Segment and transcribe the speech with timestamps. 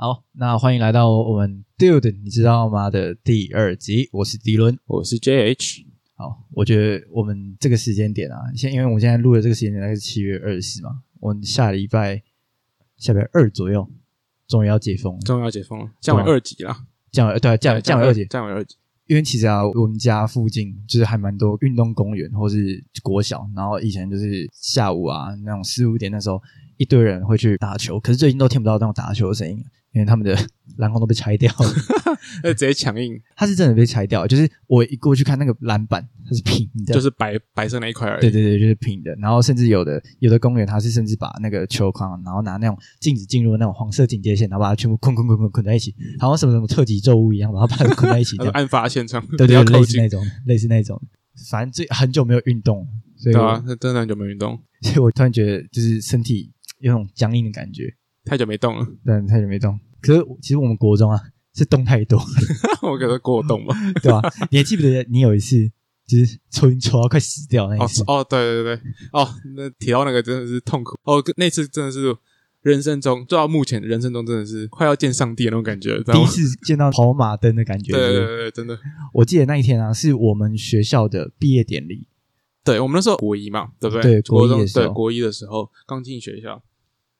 [0.00, 2.88] 好，那欢迎来到我们 Dude，你知道吗？
[2.88, 4.78] 的第二集，我是迪伦。
[4.86, 12.22] 我是 JH，好，我觉得我们这个时间点啊，现因为我们现在录的这个时间点大概是七月二十嘛，我们下礼拜
[12.96, 13.90] 下礼拜二左右，
[14.46, 16.76] 终于要解封了，终于要解封了，降为二级了，
[17.10, 18.76] 降为对降降为二级，降为二级。
[19.06, 26.40] 因为其实啊，我们家附近就是还蛮多运动公园或是国小，然后以前就是下午啊那种四五点那时候，
[26.76, 30.36] 一堆人会去打球，可是最近都听不到那种打球的声音了，因为他们的
[30.76, 31.72] 篮筐都被拆掉了。
[32.42, 38.20] 那直接强硬，它是真的被拆掉，就是我一过去看那个篮板，它是平的，就是白白色那一块而已。
[38.20, 39.14] 对对对，就是平的。
[39.16, 51.00] 然后甚至有的有的公园，它是甚至把那个球框，然后拿那种禁止进入的那种黄色警戒线，然后把它全部捆捆捆捆捆在一起，好像什么什么特级咒物一样，然后把它捆在一起案发现场，对对对，类似那种，类似那种。
[51.50, 52.84] 反正最很久没有运动，
[53.16, 57.94] 所以、对啊，那真的很久没运动， 所以我突然觉得就是身体有种僵硬的感觉，
[58.28, 58.86] 太久没动了。
[59.04, 59.78] 对太久没动。
[60.00, 61.20] 可是其实我们国中啊
[61.54, 62.20] 是动太多，
[62.82, 63.74] 我可能过动吧。
[64.02, 64.20] 对吧？
[64.50, 65.56] 你还记不记得你有一次
[66.06, 68.02] 就是抽烟抽到快死掉那一次？
[68.02, 68.80] 哦哦，对对对，
[69.12, 70.96] 哦，那提到那个真的是痛苦。
[71.04, 72.16] 哦，那次真的是
[72.62, 76.00] 人生中，做到目前人生中真的是快要见上帝的那种感觉？
[76.04, 77.92] 第一次见到跑马灯的感觉。
[77.92, 78.78] 对对对对，真的。
[79.14, 82.06] 我记得那一天啊，是我们学校的毕业典礼。
[82.64, 86.62] 对我们那时候国一嘛，对不对国一国中的时候对国一的时候刚进学校，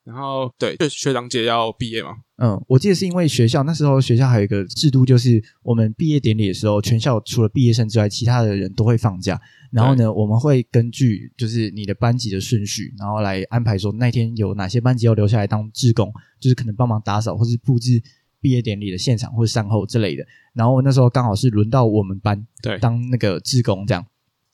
[0.08, 9.38] 然后对，就学长姐要毕业嘛，嗯，我记得是因为学校那时候学校还有一个制度，就是我们毕业典礼的时候，全校除了毕业生之外，其他的人都会放假。
[9.70, 18.02] 然后呢，我们会根据就是你的班级的顺序，然后来安排说那天有哪些班级要留下来当志工，就是可能帮忙打扫或是布置
[18.40, 20.24] 毕业典礼的现场或者善后之类的。
[20.54, 24.06] 然后那时候刚好是轮到我们班对，当那个志工，这样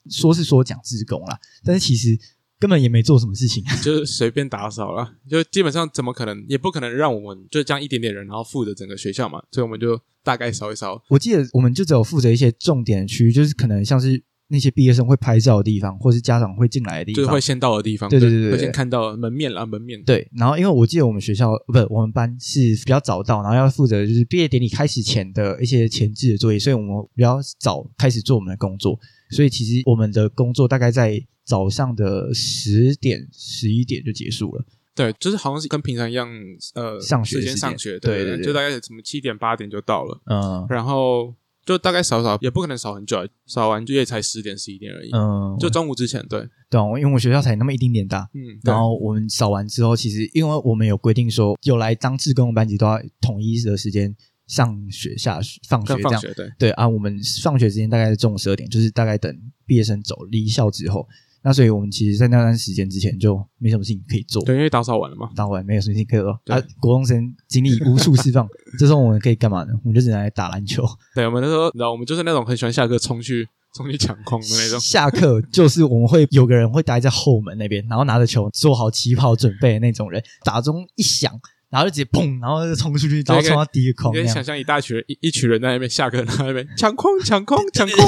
[0.09, 2.19] 说是说讲志工啦，但是其实
[2.59, 3.63] 根本也没做什么事情。
[3.83, 11.01] 就是随便打扫了，就基本上怎么可能，也不可能让我们就这样一点点人，然后负责整个学校嘛，所以我们就大概扫一扫。
[11.09, 17.15] 我记得我们就只有负责一些重点区域，就是可能像是那些毕业生会拍照的地方，或是家长会进来的地方。
[17.15, 20.03] 就是会先到的地方，对对对对对会先看到门面啦，门面。
[20.03, 28.99] 对，然后因为我记得我们学校不是我们班是比较早到，然后要负责就是毕业典礼开始前的一些前置的作业，所以我们比较早开始做我们的工作，
[29.29, 34.65] 所以其实我们的工作大概在早上的十点十一点就结束了。
[34.95, 36.29] 对，就是好像是跟平常一样，
[36.73, 54.15] 呃，上学时间上学，对对对对就大概什么七点八点就到了，嗯然后就大概扫扫，也不可能扫很久啊，扫完就也才十点十一点而已，嗯，就中午之前，对，对啊，因为我学校才那么一丁点大，嗯，然后我们扫完之后，其实因为我们有规定说，有来当志工的班级都要统一的时间
[54.47, 56.21] 上学、下学、放学这样。
[56.35, 59.35] 对，对啊，我们放学时间大概是中午十二点，就是大概等
[59.65, 61.07] 毕业生走离校之后。
[61.47, 66.35] 那所以我们其实，在那段时间之前就没什么事情可以做，对，因为打扫完了嘛，当晚没有什么事情可以做。
[66.43, 68.47] 对啊，国中生精力无处释放，
[68.79, 69.71] 这时候我们可以干嘛呢？
[69.83, 70.83] 我们就只能来打篮球。
[71.13, 81.31] 对，我们那时候，你知道，我们就是那种很喜欢下课冲去冲去抢空的那种，下课就是我们会有个人会待在后门那边，然后拿着球做好起跑准备的那种人，打钟一响，
[81.75, 84.41] 然后就直接砰，然后就冲出去，然后冲到第一个框那样你可以想。
[84.41, 88.07] 象一大群人， 一一群人在那边下课，然后那边 抢框、 抢框、抢框。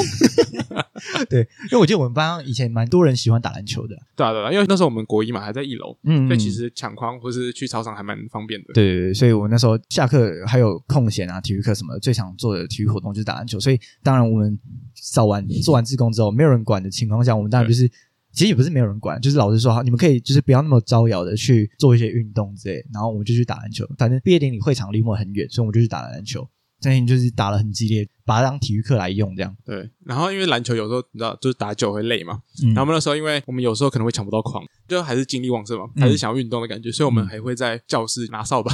[1.28, 3.94] 对，因为我记得我们班上以前蛮多人喜欢打篮球的。
[4.16, 8.72] 对啊，对啊，因为那时候我们国一嘛，还在一楼，嗯所以其实抢框或是去操场还蛮方便的。
[8.72, 13.60] 对对对，所以我那时候下课还有空闲啊，体育课什么的，最想做的体育活动就是打篮球。
[13.60, 14.58] 所以当然我们
[14.94, 17.90] 扫完做完自工之后，没有人管的情况下，我们当然就是
[18.38, 23.84] 其实也不是没有人管，就是老师说好，你们可以就是不要那么招摇的去做一些运动之类，然后我们就去打篮球。
[23.98, 26.48] 反正毕业典礼会场离我很远，所以我们就去打篮球。
[26.82, 29.56] 那天就是打得很激烈，把它当体育课来用，这样。
[29.64, 32.40] 对，然后因为篮球有时候你知道，就是打久会累嘛。
[32.62, 38.72] 嗯然后我们那时候，因为我们有时候可能会抢不到框，就还是精力旺盛嘛，嗯还是想要运动的感觉，所以我们还会在教室拿扫把，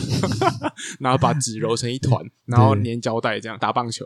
[1.01, 4.05] 然后把纸揉成一团， 然后粘胶带这样打棒球。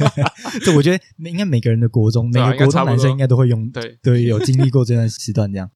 [0.64, 5.70] 对我觉得应该每个人的国中，每个国中男生应该都会用，对对，有经历过这段时段这样。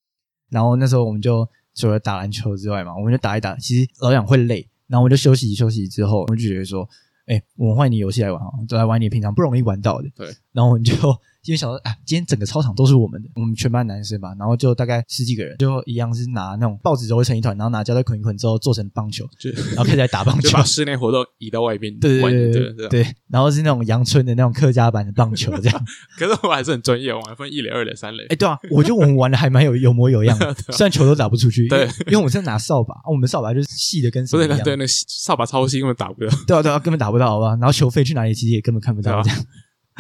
[0.49, 3.55] 然后那时候我们就除了打篮球之外嘛，我们就打一打。
[3.57, 6.89] 其实老想会累，然后我们就休息休息之后，我们就觉得说，
[7.27, 10.09] 哎，我们换一点游戏来玩啊，就来玩一点平常不容易玩到的。
[10.17, 10.95] 对，然后我们就
[11.45, 20.63] 因为想说，啊，今天整个操场都是我们的，我们全班男生嘛，然后就大概十几个人，就一样是拿那种报纸揉成一团，然后拿胶带捆一捆之后做成棒球，就然后开始来打棒球就把。
[20.63, 21.99] 室内活动移到外边。
[21.99, 25.85] 对对对对然后是那种阳春的那种客家版的棒球这样。
[26.19, 28.37] 可是我还是很专业，我还分一垒、二垒、三垒哎，。
[28.37, 36.31] 对啊，我觉得我们玩的还蛮有有模有样的， 虽然球都打不出去，对因为我们是拿扫把，我们扫把就是细的跟什么一样，对，那扫把超细，根本打不了。
[36.47, 37.51] 对啊对啊，根本打不到，好吧？
[37.53, 39.39] 然后球飞去哪里，其实也根本看不到，这样。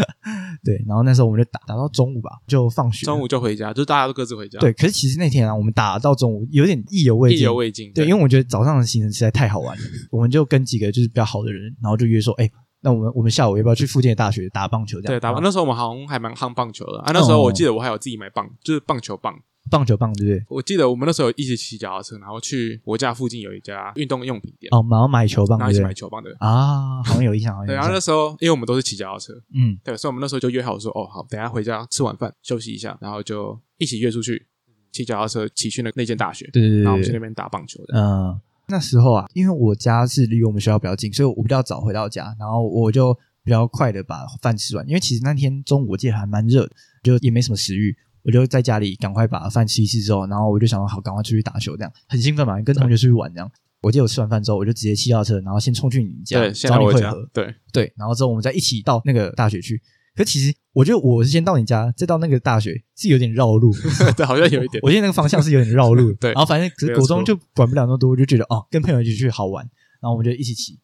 [0.64, 3.04] 对，然后那时候我们就打打到中午吧，就放学。
[3.06, 7.92] 中午就回家，就是大家都各自回家，对，，可是其实那天啊，我们打到中午有点意犹未尽意，犹未尽。
[7.92, 12.50] 对，因为我觉得早上的行程实在太好玩了，我们就跟几个就是比较好的人，然后就约说，哎，
[12.80, 15.00] 那我们我们下午要不要去附近的大学打棒球？
[15.00, 17.10] 这样对打棒，那时候我们好像还蛮夯棒球的啊。
[17.12, 19.34] 那时候我记得我还有自己买棒，就是棒球棒。
[19.70, 20.44] 棒球棒，对不对？
[20.48, 25.84] 我记得我们那时候一起骑脚踏车，然后去我家附近有一家运动用品店，哦，然后买球棒，然后一起对？
[25.84, 26.30] 买球棒的。
[26.40, 34.46] 啊，好像有印象，好像对，然后那时候因为我们都是骑脚踏车，嗯，对，所以我们那时候就约好说，哦，好，等一下回家吃晚饭休息一下，然后就一起约出去
[34.92, 37.98] 骑脚踏车，骑去那那间大学，对对对然后我们去那边打棒球的。
[37.98, 46.72] 嗯，那时候啊，因为我家是离我们学校比较近，所以我比较早回到家，然后我就比较快的把饭吃完，因为其实那天中午我记得还蛮热的，
[47.02, 47.96] 就也没什么食欲。
[48.22, 53.50] 我就在家里赶快把饭吃一吃之后，然后我就想说好，赶快出去打球，这样很兴奋嘛，跟同学出去玩这样。
[53.82, 59.80] 我记得我吃完饭之后，我就直接骑到车，然后先冲去你家对，找你会合，，对，对，然后之后我们再一起到那个大学去。
[60.14, 63.72] 可其实我觉得我是先到你家，再到那个大学是有点绕路，
[64.16, 66.12] 对，好像有一点，我记得那个方向是有点绕路。
[66.20, 69.64] 对然后反正可是国中就管不了那么多，我就觉得哦，跟朋友一起去好玩，
[70.00, 70.78] 然后我们就一起骑。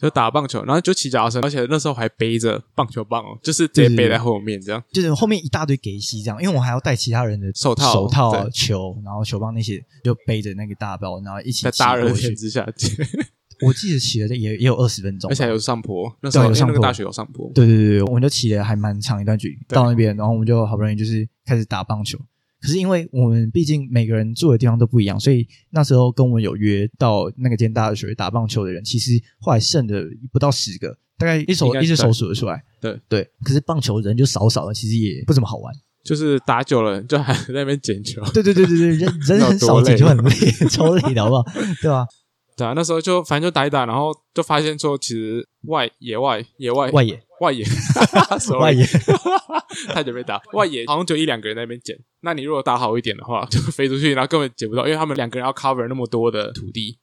[0.00, 4.82] 就打棒球，然后就骑脚踏车，而且那时候还背着棒球棒哦，就是直接背在后面这样。
[4.92, 12.34] 就是后面一大堆给息这样，因为我还要带其他人的手套手套、球，然后球棒那些，就背着那个大包，然后一起在大热天。
[12.34, 12.66] 之下，
[13.66, 22.18] 我记得骑了也也有二十分钟，而且还有上坡，那时候有上坡那个大学有上坡，对对对对，我们就骑了还蛮长一段距离到那边，然后我们就好不容易就是开始打棒球。
[22.60, 32.62] 可是因为我们毕竟每个人住的地方都不一样，所以那时候跟我们有约到那个间大学打棒球的人，其实后来剩的不到十个，大概一手一只手数得出来。
[32.80, 35.74] 对对，可是棒球人就少少的，其实也不怎么好玩。
[36.02, 38.22] 就是打久了就还在那边捡球。
[38.32, 40.30] 对对对对对，人 人很少，那有多累就很累，
[40.70, 41.44] 超累的好不好？
[41.82, 42.06] 对吧？
[42.60, 47.22] 对啊，那时候就反正就打一打，然后就发现说，其实外野外野外外野。
[47.40, 47.64] 外野。
[48.38, 48.84] sorry 外野，
[49.94, 50.38] 太久没打。
[50.52, 51.98] 外野，好像就一两个人在那边捡。
[52.20, 56.98] 那你如果打好一点的话，就飞出去，然后根本捡不到，因为他们两个人要 cover 那么多的土地，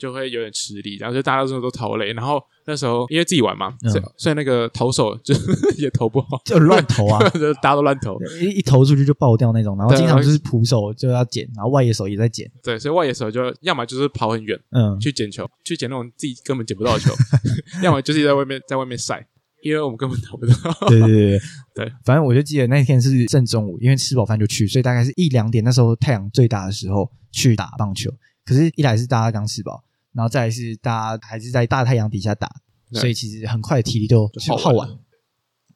[0.00, 0.96] 就会有点吃力。
[0.96, 5.34] 然后就大家都都投雷，然后那时候因为自己玩嘛，嗯所以所以那个投手就
[5.76, 8.18] 也投不好，就乱投啊， 就大家都乱投。
[8.40, 17.12] 一一投出去就爆掉那种，然后经常就是捕手就要捡，然后外野手也在捡，对，所以外野手就要么就是跑很远嗯，去捡球，去捡那种自己根本捡不到的球，
[17.84, 19.26] 要么就是在外面在外面晒，
[19.62, 20.54] 因为我们根本投不到。
[20.88, 21.40] 对对对对
[21.74, 28.10] 对，反正我就记得那天是正中午，因为吃饱饭就去，所以大概是一两点，那时候太阳最大的时候去打棒球。
[28.42, 32.50] 可是，一来是大家刚吃饱，然后再来是大家还是在大太阳底下打，
[32.92, 34.88] 所以其实很快体力就就耗完。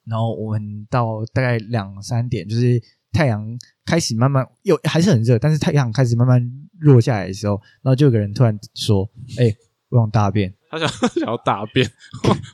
[0.05, 2.81] 然后我们到大概两三点，就是
[3.13, 3.43] 太阳
[3.87, 6.43] 开始慢慢又还是很热，但是太阳开始慢慢
[6.81, 9.09] 落下来的时候，然后就有个人突然说
[9.39, 9.55] ：“哎、
[9.89, 11.89] 我想大便。”他想想要大便，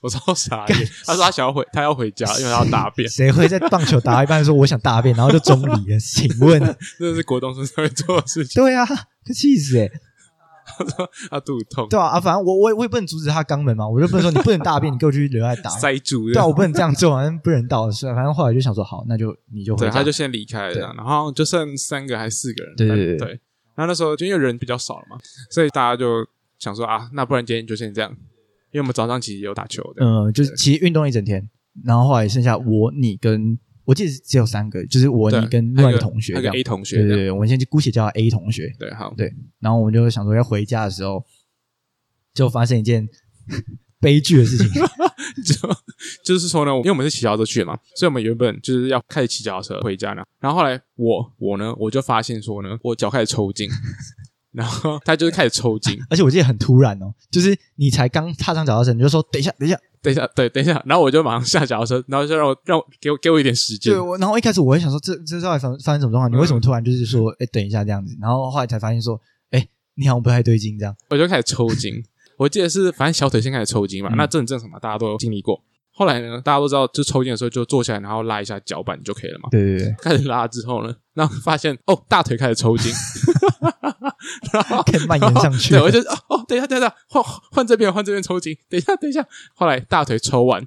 [0.02, 0.76] 我超傻眼。
[1.06, 3.08] 他说他想要回，他要回家，因为他要大便。
[3.10, 5.98] 谁会在棒球打到一半说我想大便，然后就中离了？
[5.98, 6.60] 请问，
[7.00, 8.62] 这是国东生才会做的事情。
[8.62, 8.86] 对啊，
[9.34, 9.90] 气死哎、
[10.78, 15.70] 他 说他肚子痛，对啊，啊，反正我我也我也不能阻止他肛门嘛，我就不能说你不能大便， 你给我去留在打。
[15.70, 16.32] 塞住。
[16.32, 17.90] 对啊，我不能这样做，反正不人道。
[17.90, 19.94] 是啊，反正后来就想说，好，那就你就回对，家。
[19.94, 22.74] 他就先离开了这样，然后就剩三个还是四个人。
[22.76, 23.40] 对对对对对。
[23.74, 25.16] 然后那时候就因为人比较少了嘛，
[25.50, 26.26] 所以大家就
[26.58, 28.10] 想说啊，那不然今天就先这样，
[28.72, 30.04] 因为我们早上其实有打球的。
[30.04, 31.48] 嗯，就是其实运动一整天，
[31.84, 33.58] 然后后来剩下我你跟
[33.90, 36.48] 我记得只有三个，就是我你跟另外一个同学那个。
[36.50, 38.72] A 同学对对我们先就姑且叫他 A 同学。
[38.78, 41.24] 对，好，对，然后我们就想说要回家的时候，
[42.32, 43.08] 就发生一件
[44.00, 44.68] 悲剧的事情。
[45.44, 45.54] 就
[46.24, 50.22] 就是说呢，因为我们是骑脚踏车去的嘛，所以我们原本就是要开始骑脚踏车回家呢。
[50.38, 53.68] 然后后来我我呢，我就发现说呢，我脚开始抽筋，
[54.52, 55.98] 然后他就是开始抽筋。
[56.08, 59.78] 而且我记得很突然哦，就是你才刚踏上脚踏车，你就说等一下，等一下。
[60.02, 64.00] 等一下，对，等一下，然后我就马上下脚踏车，然后就让我让我给我给我一点时间对，。
[64.00, 66.32] 我然后一开始我会想说，这这到底发发生什么状况？
[66.32, 68.16] 你为什么突然就是说，哎，等一下这样子？
[68.18, 70.96] 然后后来才发现说，哎，你好像不太对劲这样。
[71.10, 72.02] 我就开始抽筋。
[72.38, 75.62] 我记得是反正小腿先开始抽筋嘛，嗯那这很正常嘛，大家都有经历过。
[76.00, 79.50] 后来呢，大家都知道，就抽筋的时候就坐下来，然后拉一下脚板就可以了嘛。
[79.50, 82.90] 对对对，开始拉之后呢，然后发现哦，大腿开始抽筋，
[84.50, 89.22] 然 后可以蔓延上去对，我就哦哦，等一下，等一下，换换这边，换这边抽筋，等一下，等一下。
[89.54, 90.66] 后来大腿抽完，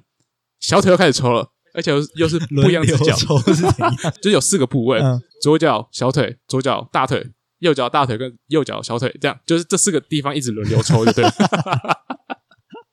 [0.60, 3.92] 小腿又开始抽了，而且又是不一样的脚，抽是怎样？
[4.22, 7.26] 就是有四个部位，嗯左脚小腿，左脚大腿，
[7.58, 11.32] 右脚大腿跟右脚小腿，这样就是这四个地方一直轮流抽，就对了。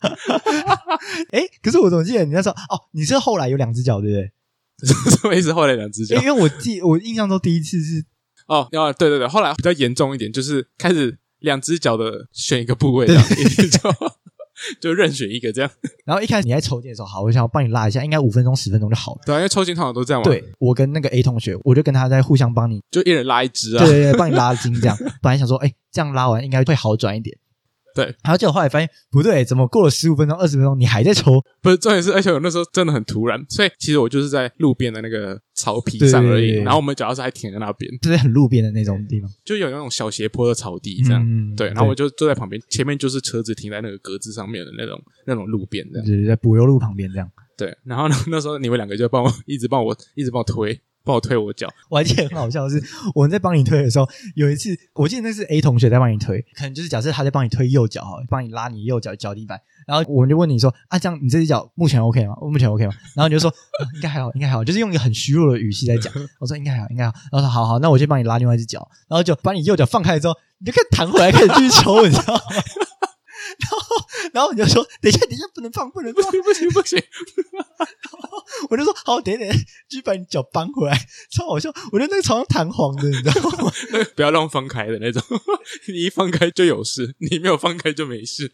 [1.31, 4.31] 哎，可是我怎么记得你那时候哦，你是后来有两只脚对不对？
[5.11, 5.53] 什么意思？
[5.53, 8.03] 后来两只脚因为我记我印象中第一次是
[8.47, 13.23] 哦，要对对对，后来比较严重一点，就是开始两只脚的选一个部位，这样
[14.79, 15.71] 就任选一个这样。
[16.05, 19.21] 然后一开始你在抽筋的时候，好，我想要帮你拉一下，应该五分钟十分钟就好了。
[19.25, 20.25] 对啊，因为抽筋通常都这样嘛。
[20.29, 23.93] 对，我跟那个 A 同学，我就跟他在互相帮你，就一人拉一只啊对。
[23.93, 24.95] 对对，帮你拉筋这样。
[25.21, 27.35] 本来想说，哎，这样拉完应该会好转一点。
[27.93, 31.41] 对，然后结果后来发现不对，怎么过了十五分钟、二十分钟，你还在抽？
[31.61, 36.41] 不是重点是，而且我那时候真的很突然，所以其实我就是在路边的那个草皮上而已。
[36.41, 41.21] 对对对对然后我们脚踏车还停在那边，就是很路边的那种地方，就有那种小斜坡的草地这样。
[41.23, 46.07] 嗯对，然后我就坐在旁边，前面就是车子停在那个格子上面的那种那种路边这样。
[46.07, 47.29] 就是在柏油路旁边这样。
[47.57, 51.67] 对，然后呢，那时候你们两个就帮我一直帮我一直帮我推，帮我推我脚。
[51.89, 52.83] 我还记得很好笑的是，
[53.15, 62.35] 我们在帮你推的时候，有一次我记得那是 A 同学在帮你推，可能就是假设他在帮你推右脚哈，帮你拉你右脚脚底板，然后我们就问你说啊，这样你这只脚目前 OK 吗？
[62.41, 62.93] 目前 OK 吗？
[63.15, 66.13] 然后你就说、呃 应该还好，应该还好，就是用一个很虚弱的语气在讲。
[66.39, 67.17] 我说应该还好，应该还好。
[67.31, 72.41] 然后说好好，那我先帮你拉另外一只脚，然后就把你右脚放开之后，你就可以弹回来，开始继续抽，你知道吗？
[73.61, 73.95] 然后，
[74.33, 77.01] 然后你就说：“等一下，等一下，不能放，不能放。”不行不行，
[78.69, 79.47] 我就说好，等一等，
[79.87, 80.97] 继续把你脚搬回来，
[81.31, 81.69] 超好笑。
[81.91, 83.71] 我觉得那个床上弹簧的，你知道吗？
[83.91, 85.21] 那个不要让放开的那种，
[85.87, 88.51] 你一放开就有事，你没有放开就没事。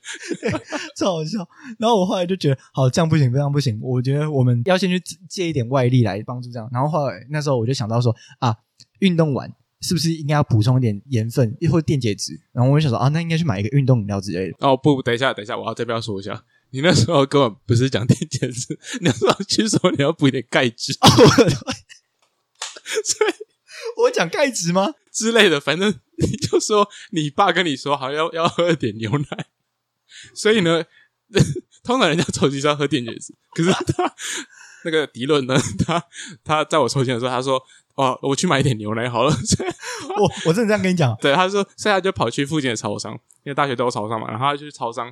[0.95, 1.47] 超好笑。
[1.79, 3.79] 然后我后来就觉得，好，这样不行，这样不行。
[3.81, 6.69] 我觉得我们要先去借一点外力来帮助这样。
[6.71, 8.55] 然后后来那时候我就想到说，啊，
[8.99, 12.39] 运动完是不是应该要补充一点盐分或者电解质？
[12.51, 14.57] 然后我就想说，啊，那应该去买一个运动饮料之类的。
[14.59, 20.93] 哦不，等一下等一下，我要这边要说一下，你那时候根本不是讲电解质，你那时候去说你要补一点钙质
[23.03, 23.31] 所以
[23.97, 24.93] 我讲钙质吗？
[25.11, 29.45] 之类的，反正你就说你爸跟你说好像要要喝点牛奶，
[30.33, 30.83] 所以呢，
[31.83, 34.15] 通常人家抽筋是要喝电解质，可是他
[34.83, 36.03] 那个迪伦呢，他
[36.43, 37.61] 他在我抽筋的时候，他说
[37.97, 39.31] 哦，我去买一点牛奶好了，
[40.17, 43.11] 我我真的这样跟你讲， 对，他说，所以他就跑去附近的超商，
[43.43, 45.11] 因为大学都有超商嘛，然后他就去超商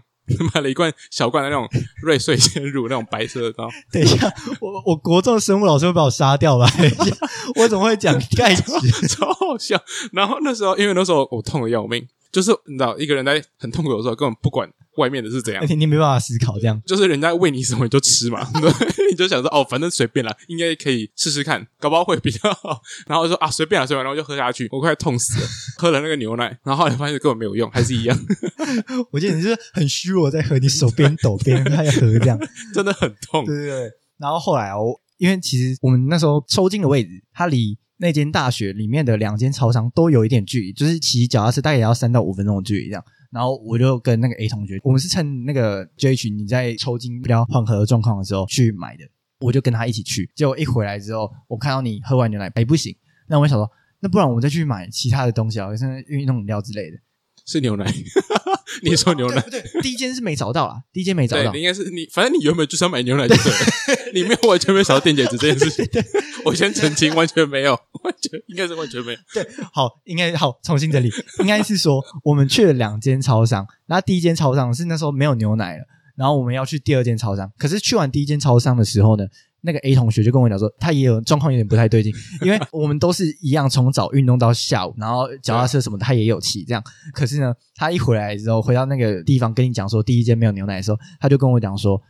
[0.54, 1.68] 买了一罐小罐的那种
[2.04, 6.68] 瑞穗鲜乳，那种白色的，然后 等一下，我我国中生物老师会把我杀掉吧？
[6.78, 7.16] 等一下，
[7.58, 9.08] 我怎么会讲钙质？
[9.08, 9.80] 超好笑。
[10.12, 18.70] 然后那时候，因为那时候我痛的要命，就是你知道，一个人在很痛苦的时候，根本不管外面的是怎样而，且你没办法思考，这样就是人家喂你什么你就吃嘛， 对，
[19.10, 22.82] 你就想说哦，反正随便啦，应该可以试试看，搞不好会比较好。
[23.08, 28.20] 然后就说啊，随便啦，随便啦，然后就喝下去，我快痛死了，喝了那个牛奶， 然后后来发现根本没有用，还是一样，
[29.12, 32.38] 我记得你是很虚弱在喝，你手边抖边在喝这样。
[32.74, 33.46] 真的很痛。
[33.46, 33.92] 对对对。
[34.18, 43.04] 然后后来啊我因为其实我们那时候抽筋的位置，它离那间大学里面的两间操场都有一点距离，就是骑脚踏车大概也要三到五分钟的距离这样。
[43.32, 49.04] 然后我就跟那个 A 同学，我们是趁那个 J 群你在抽筋比较缓和的状况的时候去买的，
[49.40, 50.30] 我就跟他一起去。
[50.36, 52.96] 结果一回来之后，我看到你喝完牛奶，哎不行，
[53.28, 56.98] 那我想说，那不然我们再去买其他的东西啊，像运动饮料之类的。
[57.46, 57.86] 是牛奶，
[58.82, 59.82] 你说牛奶对，不对？
[59.82, 61.62] 第一间是没找到啦，第一间没找到对，。
[61.62, 63.60] 应该是你，反正你原本就是要买牛奶就对了，
[64.14, 66.04] 你没有完全没有想到电解质这件事情。
[66.44, 67.74] 我先澄清，完全没有，
[68.04, 69.20] 完全应该是完全没有。
[69.34, 75.84] 对，好，应该好，重新整理，应该是说我们去了两间超商，那第一间超商是那时候没有牛奶了，
[76.18, 79.26] 然后我们要去第二间超商，可是去完第一间超商的时候呢，
[79.66, 92.02] 那个 A 同学就跟我讲说，他也有状况有点不太对劲，因为我们都是一样从早运动到下午，然后脚踏车什么的他也有骑这样，可是呢，他一回来之后，回到那个地方跟你讲说第一间没有牛奶的时候，他就跟我讲说，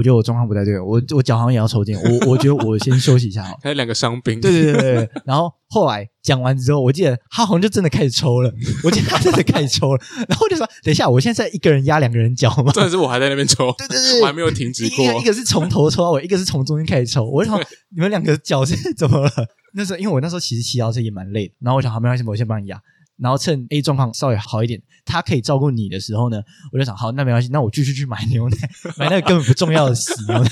[0.00, 3.54] 我觉得我状况不太对，我我脚好像也要抽筋，我我觉得我先休息一下好。
[3.62, 5.10] 还有两个伤兵，对对对。
[5.26, 8.50] 然后后来讲完之后，我记得他好像就真的开始抽了，
[8.82, 10.00] 我记得他真的开始抽了。
[10.26, 15.08] 然后我就说：“等一下，我现在一个人压两个人脚吗重点是我还在那边抽， 对对对我还没有停止过一。
[15.08, 17.28] 个一个是从头抽到尾，一个是从中间开始抽。
[17.28, 17.60] 我就想
[17.94, 19.30] 你们两个脚是怎么了？
[19.74, 22.80] 那时候因为我那时候其实骑脚车也蛮累的，然后我想好没关系，我先帮你压。
[23.20, 28.56] 然后趁 A 状况稍微好一点，他可以照顾你的时候呢，我就想好，那没关系，那我继续去买牛奶，
[28.96, 30.50] 买那个根本不重要的死牛奶。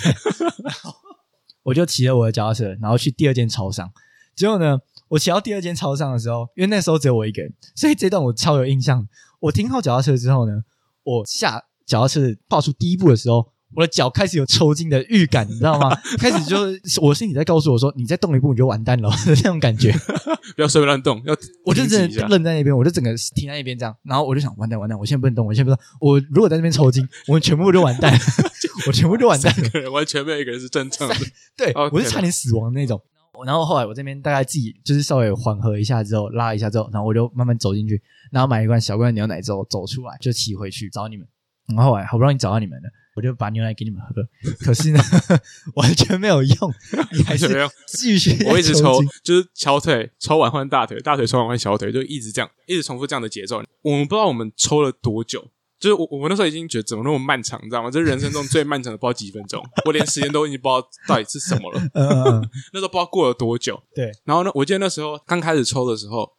[1.62, 3.90] 我就骑了我的脚踏车，然后去第二间超商。
[4.34, 9.06] 结果呢，我骑到第二间超商的时候，因为那时候只有我一个人，所以这段我超有印象。
[9.40, 10.62] 我停好脚踏车之后呢，
[11.02, 15.94] 我下脚踏车跨出第一步的时候，我的脚开始有抽筋的预感，你知道吗？
[16.18, 19.92] 开始就是我心里在告诉我说，你再动一步你就完蛋了 那种感觉。
[20.56, 22.26] 不要随便乱动，要我就真的。
[22.28, 28.18] 愣在那边，我就整个停在那边这样，然后我就想完蛋完蛋，我现在不能动，我现在不能动，我如果在那边抽筋，我们全部就完蛋，
[28.86, 29.54] 我全部就完蛋
[29.92, 31.14] 完全没有一个人是正常的，
[31.56, 33.00] 对，哦我是差点死亡的那种。
[33.46, 41.24] 然后后来我这边大概自己就是稍微缓和一下之后，拉一下之后，然后我就慢慢走进去，然后买一罐小罐牛奶之后走出来，就骑回去找你们。
[41.68, 44.22] 然后后来好不容易找到你们了，我就把牛奶给你们喝，
[44.64, 45.00] 可是呢
[45.74, 46.72] 完全没有用，
[47.12, 53.60] 你还是完全没用继续我一直抽，就是小腿抽完换大腿，大腿抽完换小腿，就一直这样，一直重复这样的节奏。
[53.82, 57.90] 我们不知道我们抽了多久，就是我我们那时候已经觉得怎么那么漫长，你知道吗？
[57.90, 61.82] 这是人生中最漫长的，不知道几分钟，我连时间都已经不知道到底是什么了。
[62.72, 63.82] 那时候不知道过了多久。
[63.94, 66.30] 对，然后呢，我记得那时候刚开始抽的时候，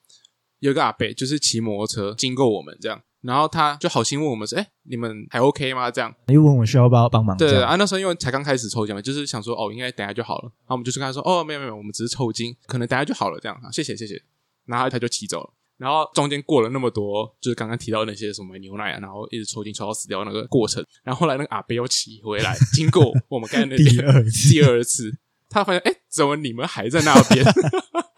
[0.59, 6.13] 有个阿伯就是骑摩托车经过我们这样，然后他就好心问我们说：“哎，你们还 OK 吗？”这样。
[6.27, 10.43] 又问我需要不要帮忙，对对啊，那时候因为才刚开始抽奖嘛，就是想说哦，应该等下就好了。
[10.43, 14.21] 然后我们就是跟他说：“哦，没有没有，我们只是抽筋，可能等下就好了。”这样啊，谢谢谢谢。
[14.65, 15.53] 然后他就骑走了。
[15.77, 20.85] 然后中间过了那么多，就是刚刚提到那些什么牛奶啊，然后一直抽筋抽到死掉那个过程。
[21.03, 25.17] 然后后来那个阿伯又骑回来， 经过我们刚才那第二次第二次，
[25.49, 27.45] 他发现哎，怎么你们还在那边？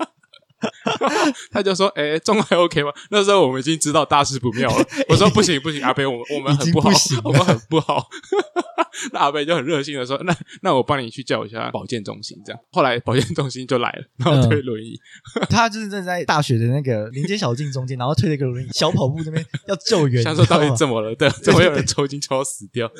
[1.51, 4.85] 他就说：“哎，中还 OK 吗？”那时候我们已经知道大事不妙了。
[5.09, 6.89] 我说：“不行不行，阿贝，我们我们很不好
[7.23, 8.07] 我们很不好。
[9.13, 14.99] ”那阿贝就很热心的说：“那那我帮你去叫一下保健中心。”这样，后来保健中心就来了，然后推轮椅。
[15.49, 21.15] 他就是正在大学的那个林间小径中间，然后推了一个轮椅，小跑步那边要救援，想说到底怎么了？
[21.15, 22.91] 对，怎么有人抽筋抽到死掉？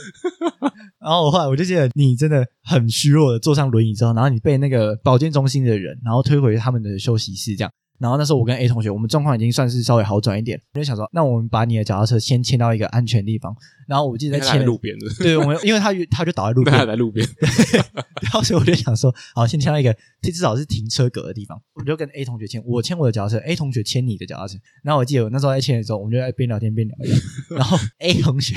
[1.00, 7.72] 然后我后来我就记得你真的很虚弱的坐上轮椅之后，然后你被那个保健中心的人，然后推回他们的休息室这样。
[8.02, 13.56] 然后那时候我跟 A 同学，我们状况已经算是稍微好转一点，我就想说，那我们把你的脚踏车先牵到一个安全地方。
[13.88, 17.28] 然后我记得在牵路边的，对，我们因为他他就倒在路对，边 他，在路边。
[18.24, 21.62] 然后所以我就想说，好，先牵到一个至少是停车格的地方。
[21.76, 24.58] 我就跟 A 同学牵，我牵我的脚踏车，A 同学牵你的脚踏车。
[24.84, 27.18] 然后我记得我那时候在牵的时候，我们就在边聊天边聊一聊。
[27.58, 28.56] 然后 A 同学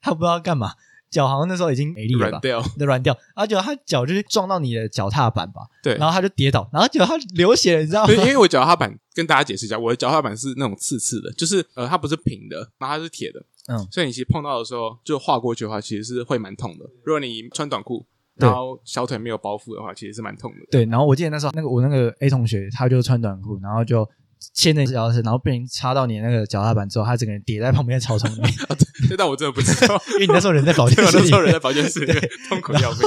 [0.00, 0.72] 他不知道干嘛，
[1.10, 8.16] 脚好像那时候已经没力了吧软，掉，的软掉，然后结果他脚就是撞到你的脚踏板吧，对然后他就跌倒，然后结果他流血了，你知道吗对，？
[8.18, 16.84] 因为我脚踏板跟大家解释一下，我的脚踏板是那种刺刺的，就是呃，它不是平的，然后它是铁的，嗯，所以你其实碰到的时候，就划过去的话，其实是会蛮痛的。
[17.04, 20.58] 如果你穿短裤，然后小腿没有包覆的话，其实是蛮痛的。
[20.70, 24.06] 对，然后我记得那时候那个我那个 A 同学，他就穿短裤，然后就
[24.54, 28.52] 牵那脚踏车，然后被人插到你那个脚踏板之后，他整个人跌在旁边的草丛里面，
[29.08, 33.00] 这但我真的不知道， 因为你那时候人在保健室里那时候人在保健室里面 痛苦要命。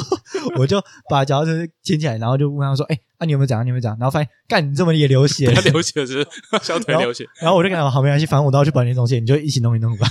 [0.56, 3.64] 我就把脚踏车牵起来，然后就问他说：“哎、啊你有没有讲？
[3.66, 6.26] 你有没有讲？”然后发现干你这么也流血流血是
[6.62, 10.08] 小腿流血，然后我就跟他说：“好，没关系，反正我都要去保健中心，你就一起弄一弄吧。”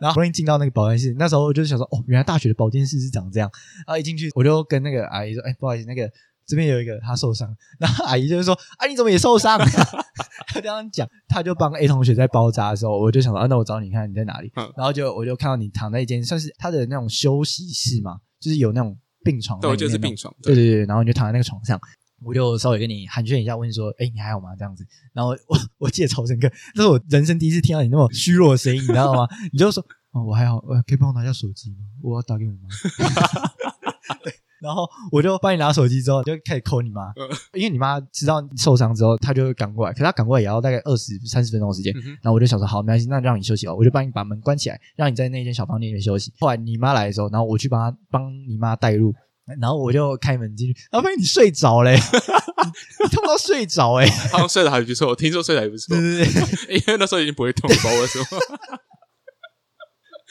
[0.00, 3.50] 然后不容易进到那个保健室，那时候我就想说：“哦，原来大学的保健室是长这样。”
[3.86, 6.10] 然后一进去，我就跟那个阿姨说：“哎、不好意思，那个
[6.46, 9.58] 这边有一个他受伤。”然后阿姨就是说：“啊，你怎么也受伤？”
[10.48, 14.50] 他这样讲，他就帮 A 同学在包扎的时候，我就想说：“啊，那我找你看你在哪里。
[14.56, 20.34] 嗯然后就我就看到你躺在一间算是他的那种休息室嘛，就是有那种病床在对，里面那种，我觉得是病床。
[20.42, 21.78] 对对对，然后你就躺在那个床上，
[22.22, 24.86] 我就稍微跟你寒暄一下，问说：“哎，你还好吗？”这样子。
[25.12, 29.26] 然后我我记得超深刻，这是我人生第一次听到你那么虚弱的声音，你知道吗？
[29.52, 31.78] 你就说：“哦，我还好，呃，可以帮我拿一下手机吗？
[32.02, 32.68] 我要打给我妈。”
[34.22, 34.32] 对。
[34.60, 39.92] 然后我就帮你拿手机之后，就开始 call 你妈，嗯因为你妈知道你受伤之后，她就会赶过来。
[39.92, 41.92] 可是她赶过来也要大概二十三十分钟的时间。
[41.96, 46.32] 嗯然后我就想说，好，没关系，那让你休息哦，我就帮你把门关起来，让你在那间小房间里面休息。
[46.40, 49.14] 后来你妈来的时候，然后我去帮她帮你妈带路，
[49.60, 58.24] 然后我就开门进去，然后发现你睡着嘞，你你痛到睡着哎、好像睡得还不错，我听说睡得还不错对，对对， 因为那时候已经不会痛，不知道为什么。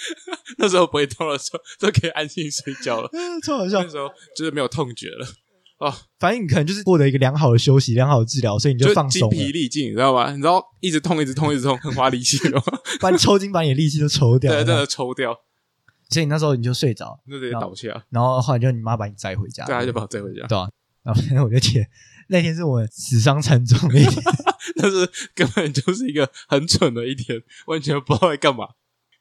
[0.58, 3.10] 那时候不会痛的时候，就可以安心睡觉了。
[3.44, 3.90] 超好笑那。
[3.90, 5.28] 时候就是没有痛觉了，
[5.80, 10.32] 哦，反正你可能就是获得一个良好的休息、良好的治疗，所以你就放精松了，疲力尽，你知道吗？
[10.32, 12.62] 你知道一直痛，一直痛，一直痛，很花力气的？
[13.00, 14.66] 把你 抽筋，把你的力气都抽掉 对，了。
[14.66, 15.38] 真的抽掉，
[16.10, 18.06] 所以那时候你就睡着，就直接倒下。
[18.10, 20.46] 然后后来就你妈把你载回家，对啊，就把我载回家。
[20.48, 20.70] 对啊。
[21.04, 21.86] 然后反正我就记得
[22.30, 24.24] 那天是我死伤惨重的一天。
[24.78, 28.70] 但是根本就是一个很蠢的一天，完全不知道在干嘛，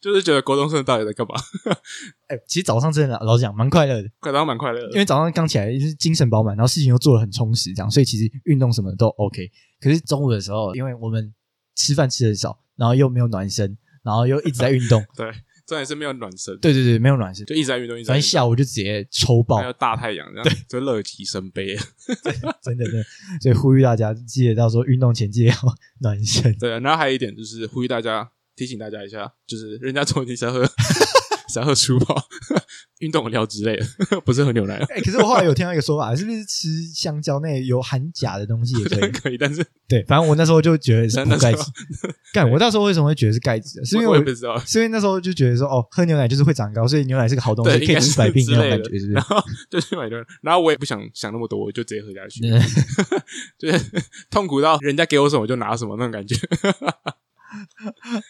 [0.04, 1.34] 就是觉得国中生到底在干嘛，
[2.28, 4.88] 哎，其实早上真的老实讲蛮快乐的，快当蛮快乐的。
[4.90, 9.50] 因为早上刚起来就是精神饱满，然后事情又做得很充实，这样，所以其实运动什么的都 OK。
[9.80, 11.32] 可是中午的时候，因为我们
[11.74, 15.30] 吃饭吃的少，然后又没有暖身，然后又一直在运动， 对，
[15.66, 21.74] 重点是没有暖身，对对对，没有暖身，就一直在运动，一直在反运动正下午就直接抽爆还，有大太阳这样，就乐极生悲。
[22.62, 23.02] 真的真的。
[23.40, 25.56] 所以呼吁大家记得到时候运动前记得要
[26.00, 26.54] 暖身。
[26.58, 30.64] 对，然后还有一点就是呼吁大家，提醒大家一下，就是人家中午是要喝
[31.52, 32.16] 想喝书包、
[32.98, 39.10] 运动饮料之类的，不是喝牛奶，哎、可是我后来有听到一个说法，是不是吃香蕉那有含钾的东西也可以？
[39.12, 41.62] 可以，但是对，反正我那时候就觉得是钙质。
[42.32, 43.84] 干，我那时候为什么会觉得是钙质？
[43.84, 44.58] 是因为我我也不知道。
[44.60, 49.22] 是因为那时时候就觉得说，哦，喝牛奶就是会长高，所以牛奶是个好东西，对，可以治百病那种感觉，是不是然？
[49.22, 49.36] 后
[49.70, 52.58] 就去买牛奶，然后我也不想想那么多，我就直接喝下去，嗯
[53.58, 53.84] 就是
[54.30, 56.34] 痛苦到人家给我什么我就拿什么那种感觉。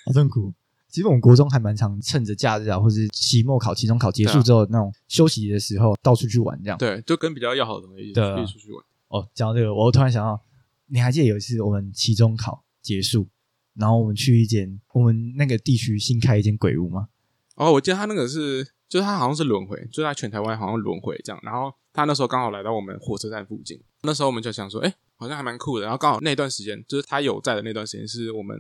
[0.07, 0.53] 好痛苦。
[0.89, 6.79] 其实我们国中还蛮常趁着假日啊，或是期末考、期中考结束之后，那种休息的时候到处去玩这样。
[6.79, 8.85] 对，就跟比较要好的同学一起出去玩。
[9.09, 10.41] 哦，讲到这个，我突然想到，
[10.87, 13.27] 你还记得有一次我们期中考结束，
[13.75, 17.09] 然后我们去一间我们那个地区新开一间鬼屋吗？
[17.57, 21.41] 哦，我记得他那个是，就是他好像是轮回，就是他全台湾好像轮回这样。
[21.43, 25.85] 然后他那时候刚好来到我们火车站附近，那时候我们就想说，哎，好像还蛮酷的。
[25.85, 28.57] 然后刚好那段时间，就是他有在的那段时间，是我们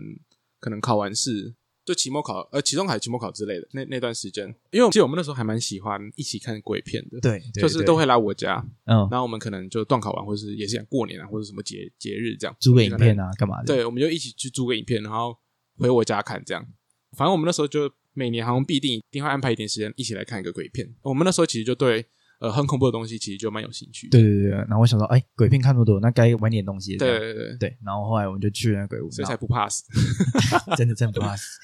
[0.64, 1.54] 可能考完试。
[1.86, 13.66] 就期末考，呃，期中考、期末考之类的那那段时间，因为我记得我们那时候还蛮喜欢一起看鬼片的，对，就是都会来我家，嗯，然后我们可能就断考完，或者是也是想过年啊，或者什么节节日这样，租个影片啊，干嘛的？
[13.66, 15.36] 对，我们就一起去租个影片，然后
[15.76, 16.66] 回我家看这样。
[17.18, 20.88] 反正我们那时候就每年好像必定一定会安排一点时间一起来看一个鬼片。
[21.02, 22.06] 我们那时候其实就对。
[22.40, 24.08] 呃，很恐怖的东西其实就蛮有兴趣。
[24.08, 26.96] 对对对，然后我想说，哎，鬼片看那么多，那该玩点东西。
[26.96, 29.84] 对对对对，然后后来我们就去了那鬼屋，所以才不怕死，
[30.76, 31.58] 真的真的不怕死。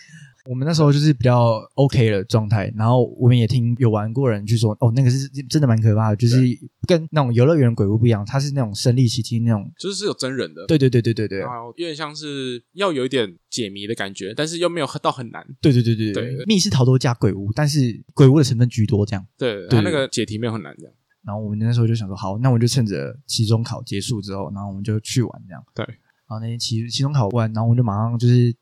[0.49, 6.39] 我们那时候就是比较 OK 的状态，然后我们也听有玩过人去说，哦，那个是真的蛮可怕的，就是
[6.87, 10.67] 跟那种游乐园鬼屋不一样，它是那种身临其境那种，就是是有真人的。
[10.67, 15.47] 对对对对对对，有点像是要有一点解谜的感觉，但是又没有到很难。
[15.61, 19.27] 对对对对对，密室逃脱加鬼屋，但是鬼屋的成分居多，这样。
[19.37, 20.95] 对，它那个解题没有很难这样。
[21.23, 25.63] 然后我们那时候就想说，好，那我就趁着期中考结束之后，然后我们就去玩这样。
[25.75, 25.85] 对。
[25.85, 28.55] 然后那天期期中考完，然后我们就马上就是，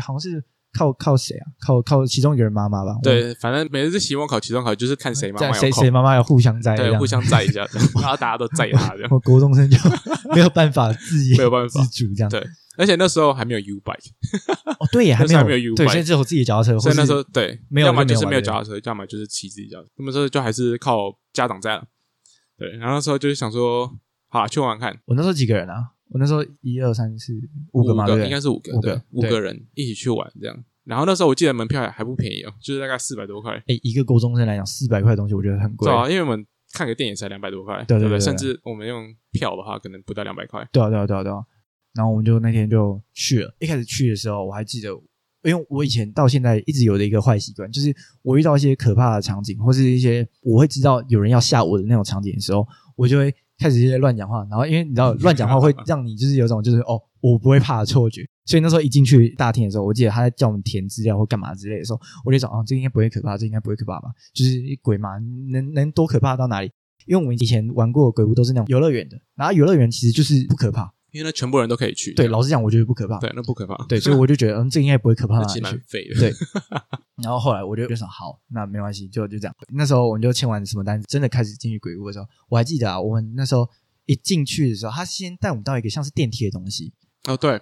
[0.00, 1.46] 好像是靠靠谁啊？
[1.64, 2.96] 靠靠其中一个人妈妈吧。
[3.02, 7.66] 对，反正每次期末考、期中考就是看谁妈妈谁谁妈妈要互相载，对，互相载一下，
[8.00, 9.08] 然后大家都载他这样。
[9.10, 9.76] 我国中生就
[10.34, 12.30] 没有办法自己没有办法自主这样。
[12.30, 12.44] 对。
[12.76, 14.12] 而且那时候还没有 U bike，
[14.78, 16.78] 哦，对呀， 还没有没有 U bike，对，现在只有自己脚踏车。
[16.78, 19.78] 所以那时候对，没有，要么就是没有脚踏车，要么就是骑自己脚。
[19.96, 21.82] 那么说就还是靠家长在了。
[22.56, 23.90] 对，然后那时候就是想说，
[24.28, 24.96] 好去玩玩看。
[25.06, 25.90] 我那时候几个人啊？
[26.10, 27.32] 我那时候一二三四
[27.72, 30.64] 五个嘛，对，应该是五个，五个五个人一起去玩这样。
[30.84, 33.52] 然后那时候我记得门票还还不便宜哦，就是大概四百多块。
[33.66, 40.66] 哎，一个高中生来讲，四百块的东西我觉得很贵对啊，因为我们看个电影才两百多块，对对对，甚至我们用票的话，可能不到两百块。
[40.72, 41.44] 对啊对啊对啊对啊。
[41.94, 43.54] 然后我们就那天就去了。
[43.58, 44.90] 一开始去的时候，我还记得。
[45.44, 52.66] 因为我以前到现在一直有的一个坏习惯，就是我遇到一些可怕的场景，或是一些我会知道有人要吓我的那种场景的时候，
[52.96, 54.46] 我就会开始一些乱讲话。
[54.50, 64.08] 然后因为你知道乱讲话会让你就是有种就是哦我不会怕的错觉，所以那时候一进去大厅的时候，我记得他在叫我们填资料或干嘛之类的时候，我就想哦这应该不会可怕，这应该不会可怕吧？
[64.32, 65.18] 就是鬼嘛，
[65.50, 66.70] 能能多可怕到哪里？
[67.06, 70.92] 因为我们以前玩过的鬼屋都是那种游乐园的，然后游乐园其实就是不可怕。
[71.10, 72.12] 因为那全部人都可以去。
[72.12, 73.18] 对，老实讲，我觉得不可怕。
[73.18, 73.76] 对，那不可怕。
[73.86, 75.42] 对，所以我就觉得，嗯，这应该不会可怕。
[75.44, 76.20] 其实蛮废的。
[76.20, 76.32] 对。
[77.22, 79.54] 然后后来我就就说，好，那没关系，就就这样。
[79.72, 83.68] 那时候我们就签完什么单，真的开始进去鬼屋的时候，我还记得啊，我们那时候
[84.06, 86.92] 一进去的时候，他先带我们到一个像是电梯的东西。
[87.26, 87.60] 哦，对。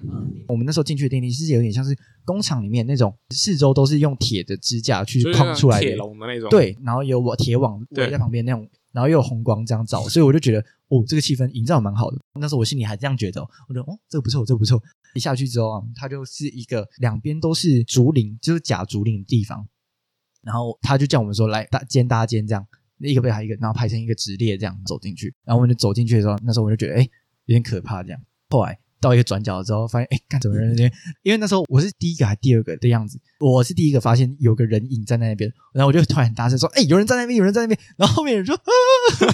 [0.48, 6.50] 我们那时候进去的电梯是有点像是工厂里面那种，四周都是用铁的支架去框出来的铁笼的那种。
[6.50, 8.68] 对，然后有我铁网围在旁边那种。
[8.96, 12.16] 然后又有红光这样照， 所以我就觉得哦，这个气氛营造蛮好的。
[12.40, 14.82] 那时候我心里还这样觉得，我觉得哦，这个不错，这个不错。
[15.14, 19.68] 一下去之后啊，它就是一个两边都是竹林，就是假竹林的地方。
[20.42, 22.66] 然后他就叫我们说来搭肩搭肩这样，
[23.00, 25.34] 一个背还一个，然后排成一个直列这样走进去。
[25.44, 27.02] 然后我们就走进去的时候，那时候我就觉得哎，
[27.44, 28.20] 有点可怕这样。
[28.48, 28.78] 后来。
[29.00, 30.92] 到一个转角之后，发现哎，看怎么人那边？
[31.22, 38.56] 因为那时候我是第一个还是第二个的样子，我是第一个发现有个人影站在那边，然后我就突然很大声说：“哎，有人在那边，有人在那边。”然后后面人说：“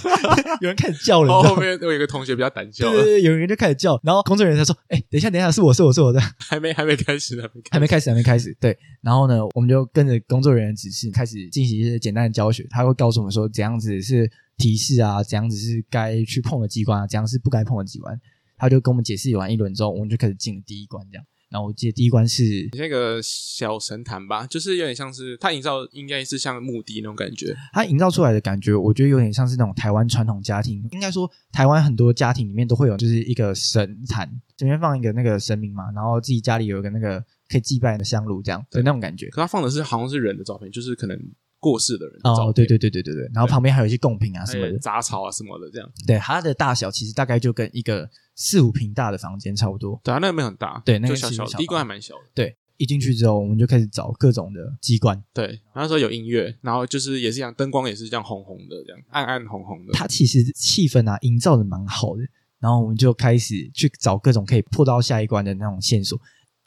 [0.60, 18.18] 有人开始叫了。”后面有一个同学比较胆小，对对对，有人就开始叫，然后工作人员才说：“哎，等一下，等一下，是我是我是我的，还没还没开始呢，还没开始还没开始。”对，然后呢，我们就跟着工作人员指示开始进行一些简单的教学，他会告诉我们说怎样子是提示啊，怎样子是该去碰的机关啊，怎样是不该碰的机关。
[18.62, 21.24] 他就跟我们解释完一轮之后，我们就开始进了第一关，这样。
[21.50, 22.42] 然后我记得第一关是
[22.78, 27.54] 那个小神坛吧，就是有点像是它营造应该是像墓地那种感觉。
[27.72, 39.28] 它营造出来的感觉，我觉得有点像是那种台湾传统家庭，应该说台湾很多家庭里面都会有，就是一个神坛，前面放一个那个神明嘛，然后自己家里有一个那个可以祭拜的香炉，这样的那种感觉。
[39.28, 41.18] 可他放的是好像是人的照片，就是可能。
[41.62, 45.88] 过世的人哦，对对对对对对，然后旁边还有一些贡品啊什么的，杂草啊什么的，这样。
[46.04, 50.00] 对，它的大小其实大概就跟一个四五平大的房间差不多。
[50.02, 52.22] 对啊，那个没很大，对，那个小小，第一关还蛮小的。
[52.34, 55.22] 对，一进去之后，我们就开始找各种的机关。
[55.32, 59.92] 对，那时候有音乐，然后就是也是这样，灯光也是这样红红的，这样暗暗红红的。
[59.92, 62.22] 它其实气氛啊，营造的蛮好的。
[62.58, 66.18] 然后我们就开始去找各种可以破到下一关的那种线索。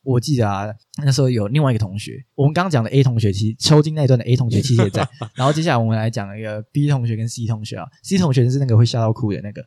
[0.06, 5.08] 我记得啊，那时候有另外一个同学，我们刚刚讲的 A 同学，其实抽筋那一段的 A 同学其实也在。
[5.36, 9.62] 然后接下来我们来讲一个 B 同学跟 C 同学啊，C 同学是那个会吓到哭的那个。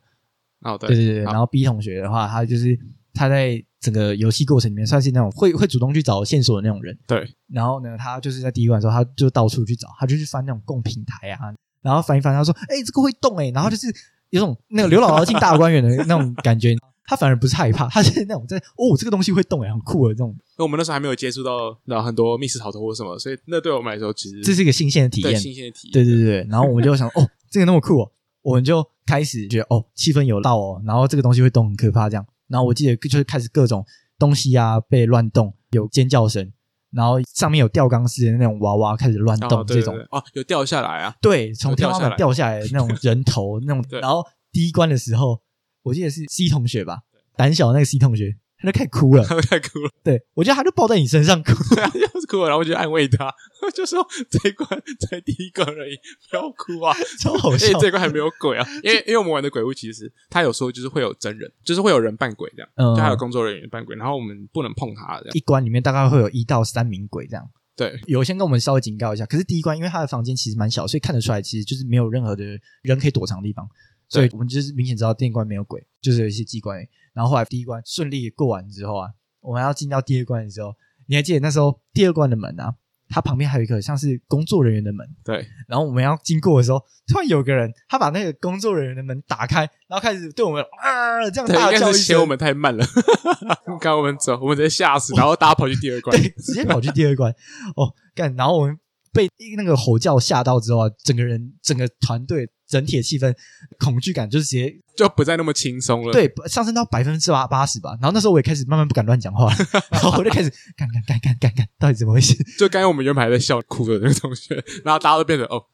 [0.61, 1.25] 哦，对对对对。
[1.25, 2.79] 然后 B 同学的话，他就是
[3.13, 6.97] 他在整个游戏过程里面算是那种会会主动去找线索的那种人。
[7.07, 7.29] 对。
[7.49, 13.87] 然后呢，他就是在第一关的时候，他就到处去找，他就去翻那种供品台啊，然后翻一翻，他说：“哎，这个会动哎。”然后就是
[14.31, 16.75] 有种那个刘姥姥进大观园的那种感觉。
[17.09, 25.41] 他反而不是害怕，他是那种在哦，这个东西会动哎，很酷的这种，因为我们那时候还没有接触到然后很多密室逃脱或什么，所以那对我们来说其实这是一个新鲜的体对验。
[25.41, 25.93] 新鲜的体验。
[25.93, 32.27] 对对对对，然后我们就想，哦，这个那么酷哦，我们就开始觉得，哦，气氛有到哦，然后这个东西会动，很可怕这样。
[32.47, 33.83] 然后我记得就是开始各种
[34.19, 36.53] 东西啊被乱动，有尖叫声，
[36.91, 45.41] 然后上面有吊钢丝的那种娃娃开始乱哦动，这种哦，有掉下来啊，对，从天花板掉下来那种人头那种， 然后第一关的时候，
[45.89, 46.99] 我记得是 C 同学吧，
[47.37, 49.25] 胆小的那个 C 同学，他就开始哭了。
[49.25, 53.33] 他就开始哭了，对我觉得他就抱在你身上哭，对啊，就是哭了，然后我就安慰他，
[53.75, 54.69] 就说这一关
[55.01, 55.97] 才第一关而已，
[56.31, 57.79] 不要哭啊， 超好笑。
[57.79, 67.49] 这一关还没有鬼啊，因为因为我们玩的鬼屋其实他有时候就是会有真人，就是会有人扮鬼这样，嗯就还有工作人员扮鬼，然后我们不能碰他这样，一关里面大概会有一到三名鬼这样。
[67.77, 72.45] 对有先跟我们稍微警告一下，可是第一关因为他的房间其实蛮小，所以看得出来其实就是没有任何的
[72.83, 73.65] 人可以躲藏的地方，
[74.09, 76.79] 所以我们就是明显知道第一关没有鬼，就是有一些机关。
[77.13, 79.09] 然后后来第一关顺利过完之后啊，
[79.41, 80.75] 我们要进到第二关的时候，
[81.07, 82.75] 你还记得那时候第二关的门啊，
[83.09, 92.85] 它旁边还有一个像是工作人员的门，对，然后我们要经过的时候，突然有个人他把那个工作人员的门打开，然后开始对我们啊这样对，大叫一声嫌我，们太慢了，
[93.81, 97.33] 赶我们走，我们直接吓死，然后大家跑去第二关，对，直接跑去第二关。
[97.77, 98.35] 哦，干！
[98.37, 98.79] 然后我们
[99.13, 103.35] 被那个吼叫吓到之后啊，整个人、整个团队、整体的气氛、
[103.79, 107.91] 恐惧感就是直接就不再那么轻松了。，对上升到百分之八八十吧。
[108.01, 109.51] 然后那时候我也开始慢慢不敢乱讲话，
[109.91, 112.37] 然后我就开始干干干干干干，到底怎么回事？
[112.59, 114.55] 就刚才我们原本还在笑哭的那个同学，
[114.85, 115.65] 然后大家都变成哦，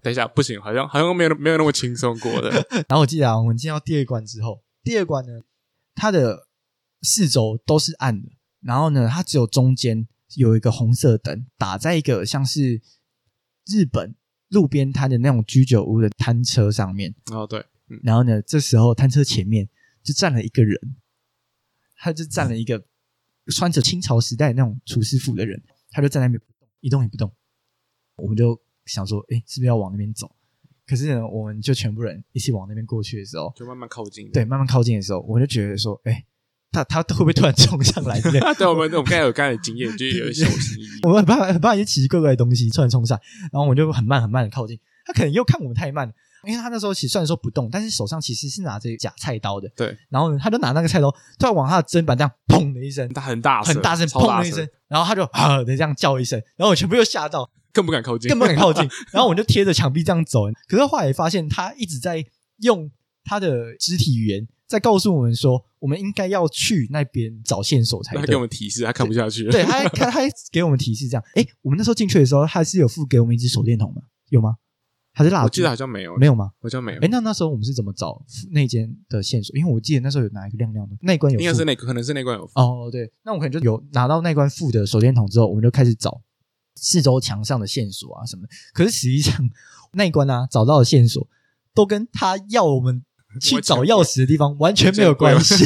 [0.00, 2.50] 等一下不行，好像好像没有没有那么轻松过的。
[2.70, 5.32] 然后我记得啊，我们进到第二关之后，第二关呢，
[5.94, 6.46] 它的
[7.02, 8.28] 四周都是暗的，
[8.62, 12.80] 然后呢，它只有中间有一个红色灯打在一个像是
[13.66, 14.14] 日本
[14.54, 17.14] 路边摊的那种居酒屋的摊车上面。
[17.32, 17.58] 哦，对，
[17.90, 19.68] 嗯，然后呢，这时候摊车前面
[20.02, 20.78] 就站了一个人，
[21.96, 22.82] 他就站了一个
[23.48, 27.30] 穿着清朝时代那种厨师服的人，他就站在那边不动，一动也不动。
[28.16, 30.34] 我们就想说，哎，是不是要往那边走？
[30.86, 34.30] 可是呢，我们就全部人一起往那边过去的时候，就慢慢靠近。
[34.30, 36.24] 对，慢慢靠近的时候，我就觉得说，哎，
[36.82, 38.54] 他他会不会突然冲上来之类的？
[38.58, 40.88] 对，我们我们刚才有刚才的经验，就有小心翼翼。
[41.04, 43.18] 我们很怕很怕一些奇奇怪怪的东西突然冲上，
[43.52, 44.78] 然后我们就很慢很慢的靠近。
[45.06, 49.70] 他可能又看我们太慢了，因为他那时候其实虽然说不动，但是手上其实是拿着假菜刀的。
[49.76, 60.44] 对，然后呢，他就拿那个菜刀突然往他的砧板这样砰的一声，他很大很大声，砰的一声，然后他就啊的这样叫一声，然后我全部又吓到，更不敢靠近，更不敢靠近， 然后我就贴着墙壁这样走。
[60.66, 62.24] 可是后来发现他一直在
[62.62, 62.90] 用
[63.24, 68.40] 他的肢体语言在告诉我们说，我们应该要去那边找线索才他给我。
[68.40, 69.52] 们提示，他看不下去了。
[69.52, 71.22] 对，他他他还给我们提示这样。
[71.34, 74.00] 哎，我们那时候进去的时候，他是有付给我们一支手电筒吗？
[74.30, 74.56] 有吗？
[75.12, 75.44] 还是蜡烛？
[75.44, 76.52] 我记得好像没有，没有吗？
[76.58, 79.54] 好像没有哎，，那那时候我们是怎么找那间的线索？
[79.58, 82.50] 因为我记得那时候有拿一个亮亮的那一关有应该是那个，可能是那关有。
[82.54, 86.22] 哦，对，那我可能就有拿到那关附的手电筒之后，我们就开始找
[86.76, 88.48] 四周墙上的线索啊什么的。
[88.72, 89.38] 可是实际上
[89.92, 91.28] 那一关啊找到的线索
[91.74, 93.04] 都跟他要我们
[93.40, 95.64] 去找钥匙的地方完全没有关系，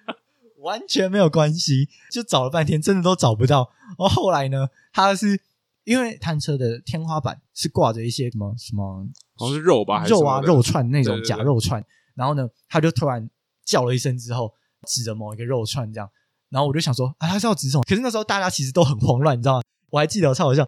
[0.62, 3.70] 完全没有关系，就找了半天，真的都找不到。
[3.98, 5.40] 然后后来呢，他是
[5.84, 13.28] 因为摊车的天花板是挂着一些什么什么好像是肉吧，还是肉啊肉串那种假肉串，然后呢，他就突然
[13.64, 14.54] 叫了一声之后，
[14.86, 16.08] 指着某一个肉串这样，
[16.48, 17.82] 然后我就想说啊，他是要指什么？
[17.82, 19.62] 可是那时候大家其实都很慌乱，你知道吗？
[19.90, 20.66] 我还记得超好笑，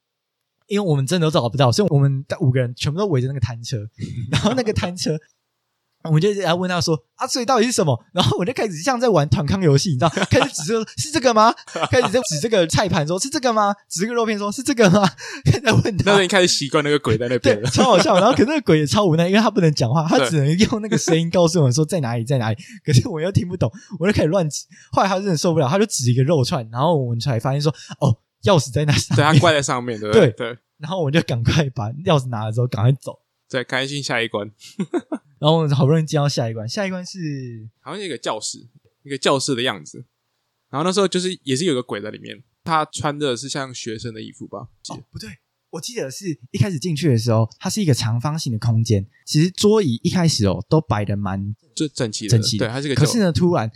[0.66, 3.78] 因为我们真的都找不到，所以我们五个人全部都围着那个摊车，
[4.30, 5.16] 然后那个摊车。
[6.04, 7.98] 我们就一直在问他说啊，所以到底是什么？
[8.12, 11.54] 然后我就开始像在玩团康游戏，你知道，开始指说是这个吗？
[11.90, 13.74] 开始在指这个菜盘说是这个吗？
[13.88, 15.08] 指这个肉片说是这个吗？
[15.44, 17.70] 开始在问他，那时候已经开始习惯那个鬼在那边对，了。
[17.70, 18.14] 超好笑。
[18.16, 22.56] 然后可是那个鬼也超无奈，因为他不能讲话，他只能用那个声音告诉我们说在哪里，在哪里。
[22.84, 24.64] 可是我又听不懂，我就开始乱指。
[24.92, 29.40] 后来他真的受不了，他就指一个肉串，然后我们才发现说，哦，钥匙在那上对，他面。
[29.40, 30.58] 挂在上面，对不对对？
[30.78, 33.18] 然后我就赶快把钥匙拿了之后，赶快走。
[33.54, 34.50] 再开心下一关，
[35.38, 38.66] 然后我们好不容易进到下一关，下一关是好像是一个教室，
[39.04, 40.06] 一个教室的样子。
[40.70, 44.66] 然后那时候就是也是有个鬼在里面，他穿的是像学生的衣服吧？
[44.88, 45.30] 哦，不对，
[45.70, 52.96] 我记得是一开始进去的时候，它是一个长方形的空间，其实桌椅一开始哦都摆的蛮就整齐的，整齐的对，它是个。
[52.96, 53.70] 可是呢，突然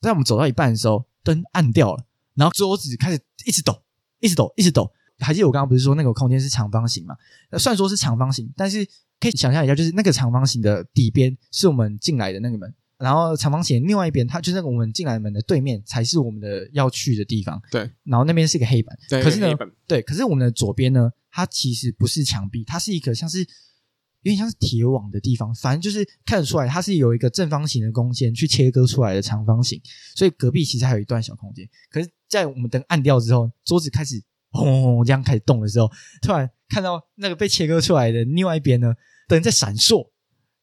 [0.00, 3.82] 在我们走到一半的时候，灯暗掉了，然后桌子开始一直抖，
[4.20, 4.90] 一直抖，一直抖。
[5.18, 7.16] 还记得我刚刚不是说那个空间是长方形嘛？
[7.50, 8.84] 那虽然说是长方形，但是
[9.20, 17.60] 可以想象一下，就是那个长方形的底边是我们进来的那个门，然后长方形的另外一边，它就是那个我们进来的门的对面才是我们的要去的地方。
[17.70, 19.48] 对，然后那边是一个黑板，对可是呢，
[19.86, 23.40] 对，可是我们的左边呢，它其实不是墙壁，它是一个像是
[24.22, 29.80] 有点像是铁网的地方，反正就是看得出来它是有一个正方形的空间去切割出来的长方形，
[30.14, 31.68] 所以隔壁其实还有一段小空间。
[31.90, 34.22] 可是，在我们灯暗掉之后，桌子开始
[34.58, 35.90] 轰轰轰这样开始动的时候，
[36.22, 38.92] 突然看到那个被切割出来的另外一边呢，
[39.28, 40.10] 灯在闪烁，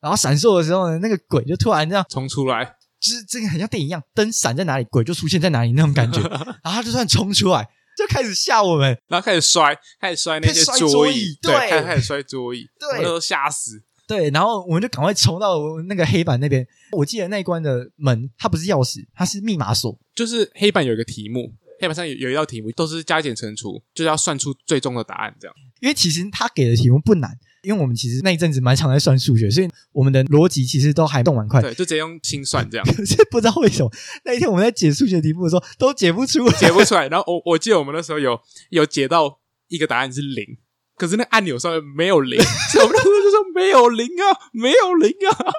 [0.02, 2.66] 然后闪烁的时候呢，那个鬼就突然这样，冲出来，
[3.00, 8.98] 就是这个很像电影一样，灯闪在哪里，鬼就出现在哪里那种感觉，然后他就突然冲出来，就开始吓我们。
[9.08, 13.82] 然后开始摔，开始摔那些桌椅椅，对，对开开始摔桌椅，对我那时候吓死。
[14.08, 16.64] 对，然后我们就赶快冲到那个黑板那边。
[16.92, 19.98] 我记得那一关的门，它不是钥匙，它是密码锁。
[20.14, 25.56] 就是黑板有一个题目，黑板上有有一道题目都是加减乘除，就是要算出最终的答案，这样。
[25.82, 27.30] 因为其实他给的题目不难，
[27.64, 31.62] 因为我们其实那一阵子蛮常在算数学，所以我们的逻辑其实都还动蛮快。
[31.62, 33.92] 对，就直接用心算这样， 可是不知道为什么
[34.24, 36.58] 那一天我们在解数学题目的时候都解不出来。
[36.58, 37.08] 解不出来。
[37.10, 40.58] 然后我我记得我们那时候有有解到一个答案是零，
[40.96, 45.54] 可是那按钮上面没有零， 所以我们那时候就说没有零啊，没有零啊，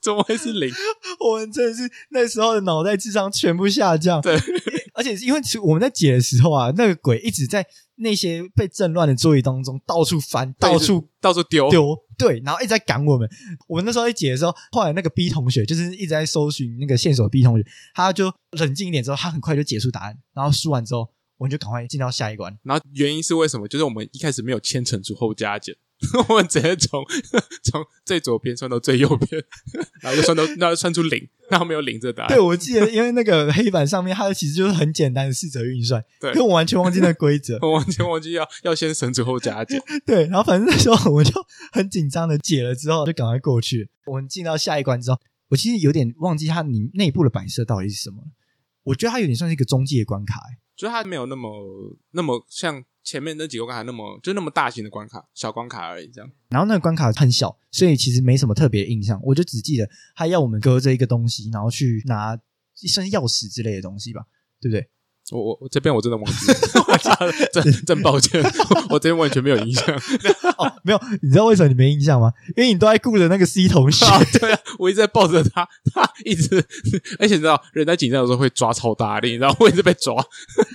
[0.00, 0.72] 怎么会是零？
[1.18, 4.20] 我们真的是那时候的脑袋智商全部下降。
[4.20, 4.38] 对，
[4.96, 7.64] 而且是因为其实我们在解的时候啊，那个鬼一直在
[7.96, 13.28] 那些被震乱的桌椅当中到处翻，到处到处丢，丢，对，然后一直在赶我们。
[13.68, 22.56] 我们那时候在解的时候，后来那个 B 同学就是一直在搜寻那个线索的 B 同学，他就冷静一点之后，他很快就解出答案，然后输完之后，我们就赶快进到下一关。
[22.62, 23.68] 然后原因是为什么？
[23.68, 25.74] 就是我们一开始没有牵乘除后加减，
[26.28, 27.02] 我们直接从
[27.64, 29.42] 从最左边算到最右边，
[30.02, 32.28] 然后就算到那算出零，然后没有零这答案。
[32.28, 37.58] 对，我记得，因为那个黑板上面它其实就是很简单的四则运算，对可我完全忘记那个规则。
[37.62, 39.80] 我完全忘记要要先乘除后加减。
[40.04, 41.32] 对，然后反正那时候我就
[41.72, 43.88] 很紧张的解了之后，就赶快过去。
[44.06, 48.18] 我们进到下一关之后，我其实有点忘记它里内部的摆设到底是什么。
[48.84, 56.08] 我觉得它有点像是一个中介关卡、欸，就是它没有那么那么像前面那几个关卡那么就那么大型的关卡，小关卡而已。
[56.08, 59.20] 这样然后那个关卡很小，所以其实没什么特别印象。
[59.22, 62.38] 我就只记得他要我们隔着一个东西，然后去拿
[62.88, 64.22] 算是钥匙之类的东西吧，
[64.60, 64.88] 对不对？
[65.32, 66.54] 我我我这边我真的忘记了，
[67.52, 68.42] 真真抱歉，
[68.90, 69.84] 我这边完全没有印象。
[70.58, 72.32] 哦，没有，你知道为什么你没印象吗？
[72.56, 74.04] 因为你都在顾着那个 C 同学。
[74.06, 76.56] 啊，对啊，我一直在抱着他，他一直，
[77.18, 80.14] 而且你知道，人在紧张的时候会抓超大力，然后我一直被抓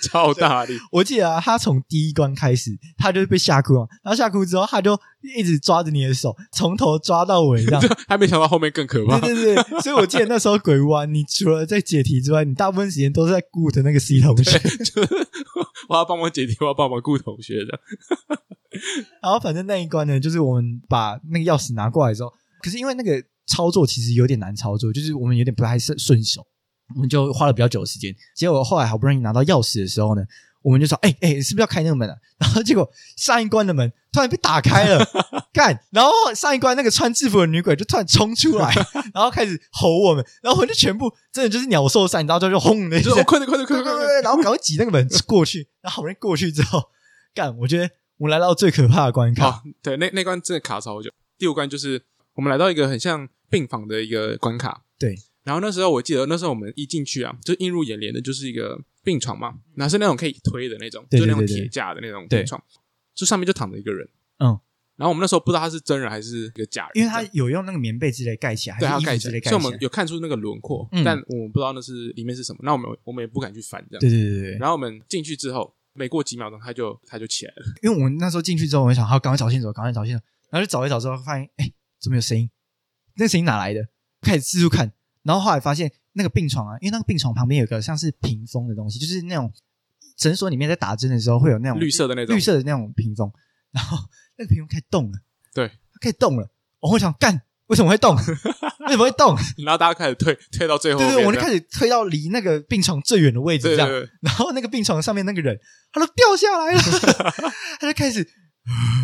[0.03, 0.77] 超大力。
[0.91, 4.99] 我记得啊，他从第一关开始，他就被吓哭了，然后吓哭之后，他就
[5.36, 7.81] 一直抓着你的手，从头抓到尾，这样。
[8.07, 9.19] 还没想到后面更可怕。
[9.19, 14.60] 对对对，所以我记得那时候鬼屋啊，你除了在解题之外，你大部分时间都是在顾着那个 C 同学。
[14.60, 15.27] 就是
[15.91, 17.77] 我要帮我解题，我要帮我顾同学的。
[19.21, 26.47] 然后反正那一关呢，就是我们把那个钥匙拿过来之后，可是因为那个操作其实有点难操作，就是我们有点不太顺顺手，
[26.95, 28.15] 我们就花了比较久的时间。
[28.34, 30.23] 结果后来好不容易拿到钥匙的时候呢，
[30.62, 35.06] 我们就说：“哎、哎、是不是要开那个门啊？” 然后结果上一关的门突然被打开了，
[35.54, 35.80] 干！
[35.91, 38.74] 然后上一关那个穿制服的女鬼就突然冲出来，
[39.13, 44.21] 然后开始吼我们，然后我们就全部真的就是鸟兽散，然后就就轰的一声快点，快点，快点，快点！
[44.24, 46.89] 然后赶快挤那个门过去，然后好不容易过去之后，
[47.34, 47.56] 干！
[47.60, 51.12] 我觉得我们来到最可怕的关卡，哦，对，那那关真的卡超久。
[51.38, 52.02] 第五关就是
[52.34, 62.62] 我们来到一个很像病房的一个关卡，对，然后那时候我记得，那时候我们一进去啊，就映入眼帘的就是一个病床嘛，那是那种可以推的那种，对就那种铁架的那种病床，
[63.16, 64.08] 就上面就躺着一个人。
[64.40, 64.60] 嗯。
[64.98, 69.76] 然后我们那时候不知道他是真人还是一个假人，因为他有用那个棉被之类盖起来，对他盖起来，所以我们。
[69.82, 72.60] 有看出那个轮廓，嗯但我们不知道那是里面是什么。
[72.62, 74.00] 那我们我们也不敢去翻这样。
[74.00, 77.64] 对对对对，然后我们进去之后，没过几秒钟，他就他就起来了。
[77.82, 82.48] 因为我们那时候进去之后，我们想好赶快找线索，赶快找线索，然后就找一找之后，发现哎，怎么有声音？
[83.16, 83.88] 那个声音哪来的？
[84.22, 89.52] 开始四处看，然后后来发现那个病床啊，因为那个病床旁边有个像是屏风的东西，就是那种
[90.17, 93.32] 诊所里面在打针的时候会有那种绿色的那种绿色的那种屏风，
[93.71, 93.97] 然后
[94.38, 95.19] 那个屏风开始动了，
[95.54, 98.15] 对，它开始动了，我会想干，为什么会动？
[98.15, 99.36] 为什么会动？
[99.63, 103.88] 然后大家开始退退到最后，对对，我就开始退到离那个病床最远的位置，这样。
[103.88, 105.58] 对对对，然后那个病床上面那个人，
[105.93, 106.82] 他都掉下来了，
[107.80, 108.28] 他就开始，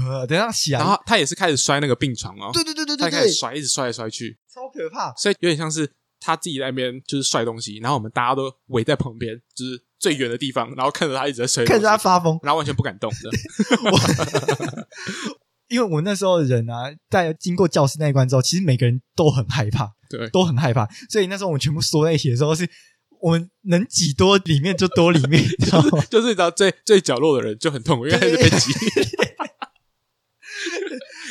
[0.09, 5.13] 呃等下起来，然后他也是开始摔那个病床哦，对对对对对对他开始，摔，一直摔来摔去，超可怕。
[5.15, 13.29] 所以有点像是他自己在那边就是摔东西，然后我们大家都围在旁边，就是最远的地方，然后看着他一直在摔，看着他，发疯，然后完全不敢动的。
[15.69, 22.69] 因为我那时候的人啊，在经过教室那一关之后，其实每个人都很害怕，对，都很害怕，所以那时候我们全部缩在一起的时候，是
[23.19, 26.01] 我们能挤多里面就多里面， 你知道吗？
[26.09, 28.71] 就是你知道最最角落的人就很痛苦，因为他一直被挤。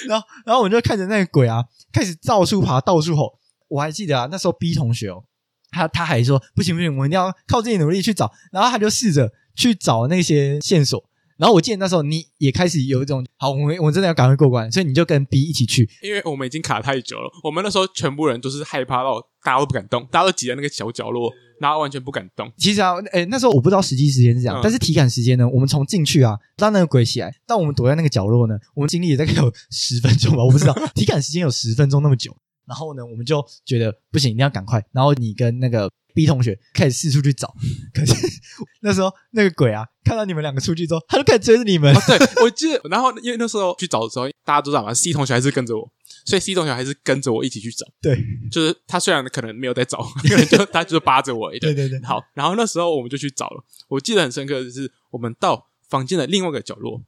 [0.06, 3.38] 然后，然后我们就看着那个鬼啊，开始到处爬，到处吼。
[3.68, 5.24] 我还记得啊，那时候 B 同学哦，
[5.70, 8.30] 他他还说不行不行，我们一定要靠自己努力去找。
[8.52, 11.02] 然后他就试着去找那些线索，
[11.36, 15.88] 然后我记得那时候你也开始有一种好，我们我们真的要赶快过关，所以你就跟 B 一起去。
[16.02, 22.50] 因为我们已经卡太久了，我们那时候全部人都是害怕到大家都不敢动，大家都挤在那个小角落，然后完全不敢动。
[22.56, 32.36] 其实啊，诶，那时候我不知道实际时间是这样，嗯但是体感时间呢，我们从进去啊到那个鬼起来，到我们躲在那个角落呢，我们经历了大概有十分钟吧，我不知道 体感时间有十分钟那么久。
[32.66, 34.84] 然后呢，我们就觉得不行，一定要赶快。
[34.92, 37.54] 然后你跟那个 B 同学开始四处去找，
[37.94, 38.14] 可是
[38.80, 42.00] 那时候那个鬼啊，看到你们两个出去之后，他就开始追着你们哦，。
[42.06, 45.90] 对，我记得，然后因为那时候去找的时候，大家都知道嘛，C 同学还是跟着我，
[46.24, 47.86] 所以 C 同学还是跟着我一起去找。
[48.00, 48.16] 对
[48.50, 49.98] 就是他虽然可能没有在找，
[50.28, 51.74] 可能就他就是扒着我一点。
[51.74, 53.64] 对对对，好，然后那时候我们就去找了。
[53.88, 57.02] 我记得很深刻的是，我们到房间的另外一个角落，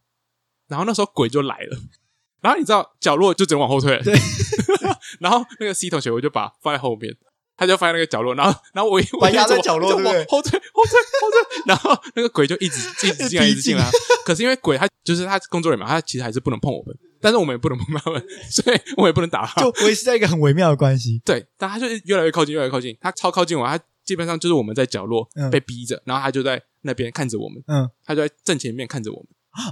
[0.68, 1.78] 然后那时候鬼就来了。
[2.40, 4.14] 然后你知道角落就只能往后退了，对。
[5.20, 7.14] 然后那个 C 同学我就把放在后面，
[7.56, 13.90] 他就放在那个角落，然后然后我我压在角落后退后退后退，然后那个鬼就一直一直进来一直进来。
[14.24, 19.62] 可是因为鬼他就是他工作人员嘛，他其实还是不能碰我们，但是我们也不能碰他们， 所以我也不能打他。
[19.62, 21.20] 就维持在一个很微妙的关系。
[21.24, 29.26] 对，但他就是越来越靠近，越来越靠近，他超靠近我，他基本上就是我们在角落嗯被逼着，然后他就在那边看着我们，嗯，他就在正前面看着我们。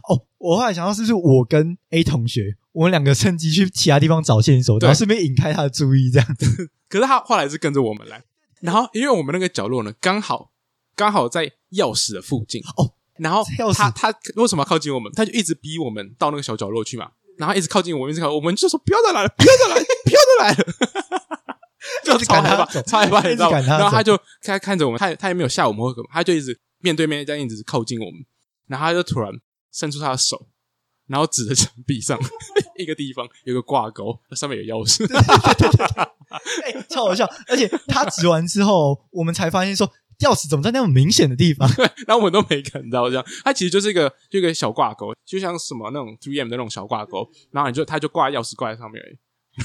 [0.08, 6.70] 哦，我后来想到是不是我跟 A 同学，我们两个趁机去其他地方找线索，对然后顺便引开他的注意，这样子。
[6.88, 8.22] 可是他后来是跟着我们来，
[8.60, 10.50] 然后因为我们那个角落呢，刚好
[10.94, 15.10] 刚好在钥匙的附近哦，然后他他为什么要靠近我们？
[15.14, 20.64] 他就一直逼我们到那个小角落去嘛，然后一直靠近我们，一直靠，我们就说不要再来了，不要再来了，不要再来了。
[22.04, 23.58] 就一直超害怕，赶他走超害怕，你知道吗？
[23.58, 28.24] 一直赶他然后他就看看着我们，他也他也没有吓我们或什么，他就一直面对面这样一直靠近我们，
[28.66, 29.32] 然后他就突然
[29.76, 30.48] 伸出他的手，
[31.06, 32.18] 然后指着墙壁上
[32.78, 35.04] 一个地方有个挂钩，上面有钥匙。
[36.64, 37.28] 哎、超好笑！
[37.48, 39.86] 而且他指完之后，我们才发现说
[40.20, 41.68] 钥匙怎么在那么明显的地方？
[42.06, 49.18] 然后我们都没看到，这样，它其实就是一个就一个小挂钩，就像什么那种 3M 的那种小挂钩，然后你就他就挂钥匙挂在上面而已。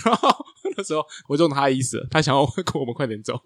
[0.05, 0.29] 然后
[0.77, 3.37] 那时候我就懂他的意思，他想要跟我们快点走，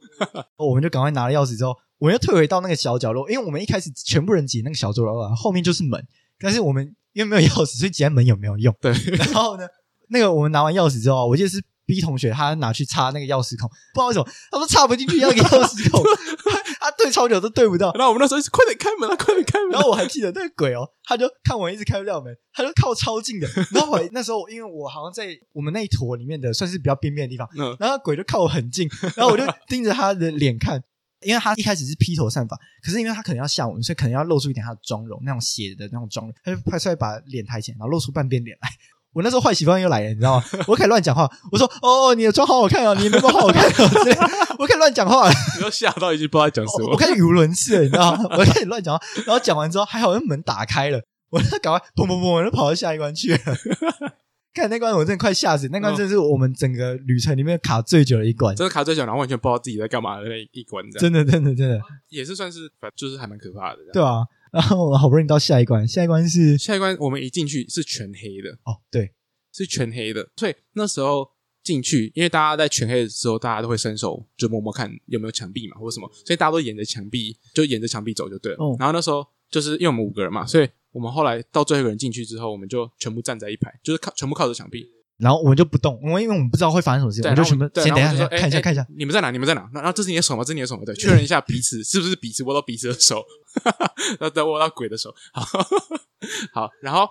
[0.58, 6.06] 我们就赶快拿了钥匙之后，我们又退回到那个小角落，因为我们一开始全部人挤那个小角落啊，后面就是门，
[6.40, 8.76] 但是我们因为没有钥匙，所以挤在门有没有用？
[8.82, 9.68] 对， 然后呢，
[10.10, 16.04] 那个我们拿完钥匙之后，我记得是 B 同学他拿去插那个钥匙孔，不知道为什么他说插不进去要一个钥匙孔
[16.80, 17.92] 他对超久都对不到。
[17.94, 19.74] 然后我们那时候一直快点开门啊，快点开门、啊！
[19.74, 23.48] 然后我还记得那个鬼哦，他就看我一直开不了门，他就靠超近的。
[23.72, 30.84] 然后我那时候因为我好像在我们那一坨里面的算是比较边边的地方，嗯，然后鬼就靠我很近，然后我就盯着他的脸看，
[31.26, 38.70] 因为他一开始是披头散发，可是因为他可能要吓我们，所以可能要露出一点他的妆容，那种血的那种妆容，他就快速把脸抬起来，然后露出半边脸来。
[39.14, 40.46] 我那时候坏习惯又来了，你知道吗？
[40.68, 44.18] 我可以乱讲话，我说：“哦，你的妆好好看哦，你的眉毛好好看哦。”之类，
[44.60, 46.88] 我可以乱讲话了，你都吓到已经不知道在讲什么。
[46.88, 48.24] 我我开始语无伦次了，你知道吗？
[48.38, 51.02] 我开始乱讲话，然后讲完之后，还好那门打开了，
[51.32, 53.40] 我就赶快砰砰砰，我就跑到下一关去了。
[54.56, 55.68] 看那关，我真的快吓死！
[55.68, 61.78] 那关真的是我们整个旅程里面卡最久的一关，真的卡最久，然后完全不知道自己在干嘛的那一关，这样真的，真的，真的。
[62.08, 63.80] 也是算是，就是还蛮可怕的。
[63.92, 69.12] 对啊，然后我们好不容易到下一关，下一关是下一关我们一进去是全黑的，哦，对，
[69.52, 71.30] 是全黑的，所以那时候
[71.62, 78.58] 进去，因为大家在全黑的时候，大家都会伸手就摸摸看有没有墙壁嘛，或者什么，所以大家都沿着墙壁，就沿着墙壁走就对了。
[78.60, 84.90] 哦然后那时候就是因为我们五个人嘛，所以我们后来到最后一个人进去之后，我们就全部站在一排，就是靠全部靠着墙壁。
[85.18, 88.88] 然后我们就不动，我们因为我们不知道会发生什么事情，对，我们就全部对先等一下，看一下看一下。
[88.98, 89.30] 你们在哪？
[89.30, 89.70] 你们在哪？
[89.74, 90.44] 然后这是你的手吗？
[90.46, 90.84] 这是你的手吗？
[90.86, 93.26] 对，确认一下彼此是不是彼此握到彼此的手，
[94.20, 95.14] 然后再握到鬼的手。
[95.34, 95.44] 好，
[96.56, 97.10] 好，然后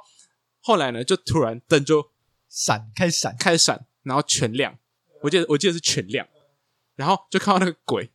[0.60, 2.06] 后来呢，就突然灯就
[2.48, 4.78] 闪，开始闪，开始闪，然后全亮。
[5.22, 6.26] 我记得我记得是全亮，
[6.96, 8.10] 然后就看到那个鬼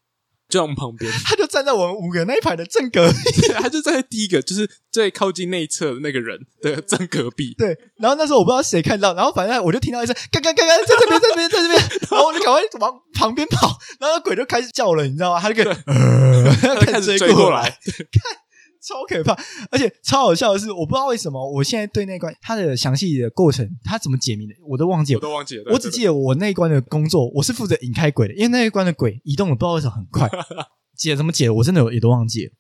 [0.49, 3.17] 就在我们旁边， 他就站在我们五个那一排的正隔壁。
[3.53, 7.53] 他就站在第一个，就是最靠近那一侧的那个人的正隔壁。
[7.57, 11.79] 对，然后那时候我不知道谁看到，然后反正我就听到一声“嘎嘎嘎嘎”，在这边，在这边，在这边，
[12.09, 15.39] 然后我就赶快往旁边跑，然后鬼就开始叫了，你知道吗？
[15.39, 17.77] 他就跟呃，开始追过来，
[18.81, 19.33] 超可怕，
[19.71, 25.17] 而且超好笑的是，我不知道为什么，我现在对那关它的详细的过程，它怎么解谜的，我都忘记了。
[25.17, 25.71] 我都忘记了。
[25.73, 30.29] 我只记得我那一关的工作，我是负责引开鬼的，因为那一关的鬼移动的不知道为什么很快，
[30.97, 32.53] 解怎么解，我真的有也都忘记了。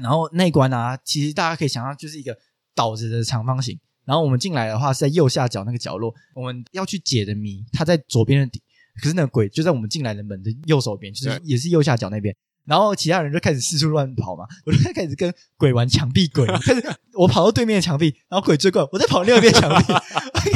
[0.00, 2.36] 然后那一关啊，其实大家可以想象，就是一个
[2.74, 3.78] 倒着的长方形。
[4.04, 8.62] 然后我们进来的话是在右下角那个角落，我们要去解的谜，它在左边的底，
[9.02, 12.34] 可是那个鬼就在我们进来的门的右手边，就是也是右下角那边。
[12.68, 19.92] 然后其他人就开始四处乱跑嘛，我就开始跟鬼玩墙壁鬼，开始我跑到对面的墙壁，然后鬼追过来，我再跑另外一边墙壁，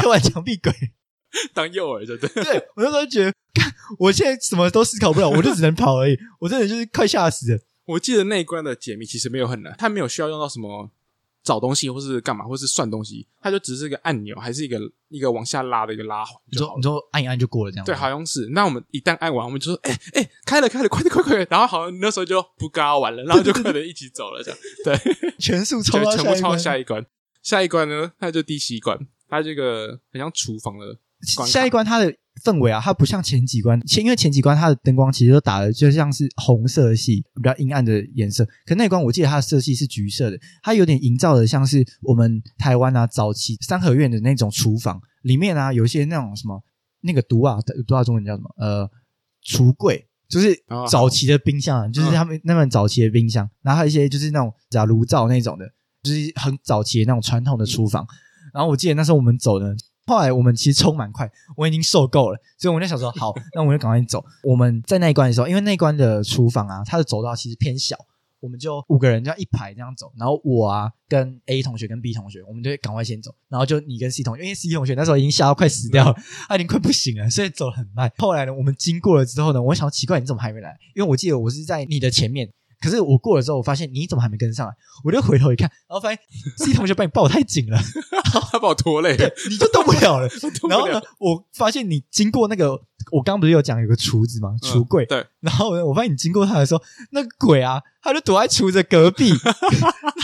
[0.04, 0.72] 我玩墙壁鬼。
[1.54, 2.44] 当诱饵，对不对？
[2.44, 6.18] 对我那时候觉得，看我现在什么都思考不了，我就只能跑而已。
[6.40, 7.58] 我真的就是快吓死了。
[7.86, 10.90] 我记得那一关的解谜其实没有很难，它没有需要用到什么
[11.42, 14.78] 找东西，或是干嘛，或是算东西，它就只是一个按钮，还是一个
[15.08, 16.82] 一个往下拉的一个拉环你说你。
[16.82, 17.84] 说按一按就过了这样？
[17.84, 18.48] 对，好像是。
[18.52, 27.04] 那我们一旦按完，我们就说：“哎、哎、开了开了，快点快点快点！”然后好像那时候就不嘎完了，然后就快点一起走了，这样 对，全速冲到就全部冲到关下一关。
[27.42, 28.96] 下一关呢，它就第七关，
[29.28, 30.96] 它这个很像厨房的
[31.46, 32.14] 下一关它的
[32.44, 46.62] 氛围啊，它不像前几关，前因为前几关它的灯光其实都打的就像是红色系比较阴暗的颜色，可那一关我记得它的色系是橘色的，它有点营造的像是我们台湾啊早期三合院的那种厨房里面啊有一些那种什么
[47.02, 48.90] 那个毒啊毒啊中文叫什么呃
[49.44, 50.08] 橱柜。
[50.28, 55.66] 就是哦早期的冰箱啊，就是他们那么早期的冰箱，然后还有一些就是那种假炉灶那种的，
[56.02, 58.06] 就是很早期的那种传统的厨房。
[58.54, 59.74] 然后我记得那时候我们走呢，
[60.06, 64.24] 后来我们其实冲蛮快，我已经受够了，所以我就想说， 好，那我们就赶快走。
[64.42, 67.96] 我们在那一关的时候，因为那一关的厨房啊，它的走道其实偏小，
[68.40, 76.16] 我们就五个人这样一排这样走，然后我啊跟 A 同学跟 B 同学，我们就会赶快先走，然后就你跟 C 同学，因为 C 同学那时候已经吓到快死掉了，
[76.48, 78.10] 他 已经快不行了，所以走得很慢。
[78.18, 80.76] 后来呢，我们经过了之后呢，我想奇怪你怎么还没来？
[80.96, 82.50] 因为我记得我是在你的前面。
[82.82, 84.74] 可是我过了之后，我发现你怎么还没跟上来？
[85.04, 86.18] 我就回头一看，然后发现
[86.58, 87.78] C 同学把你抱得太紧了，
[88.50, 89.16] 他把我拖累
[89.48, 90.28] 你就动不了 了。
[90.68, 92.72] 然后呢，我发现你经过那个，
[93.10, 94.56] 我刚刚不是有讲有个厨子吗？
[94.60, 95.04] 橱柜。
[95.04, 99.54] 嗯对，然后呢，我发现你经过他的时候，那个鬼啊，他就躲在厨子隔壁， 然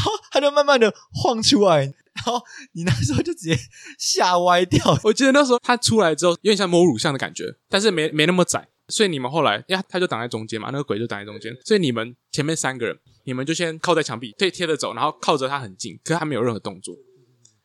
[0.03, 2.43] 后他就慢慢的晃出来，然后
[2.73, 3.59] 你那时候就直接
[3.99, 4.99] 吓歪掉。
[5.05, 16.97] 我记得那时候他出来之后，有点像摸乳像的感觉，但是没没那么窄，所以你们后来，呀，他就挡在中间嘛，那个鬼就挡在中间，所以你们前面三个人，你们就先靠在墙壁，对，贴着走，然后靠着他很近，可是他没有任何动作。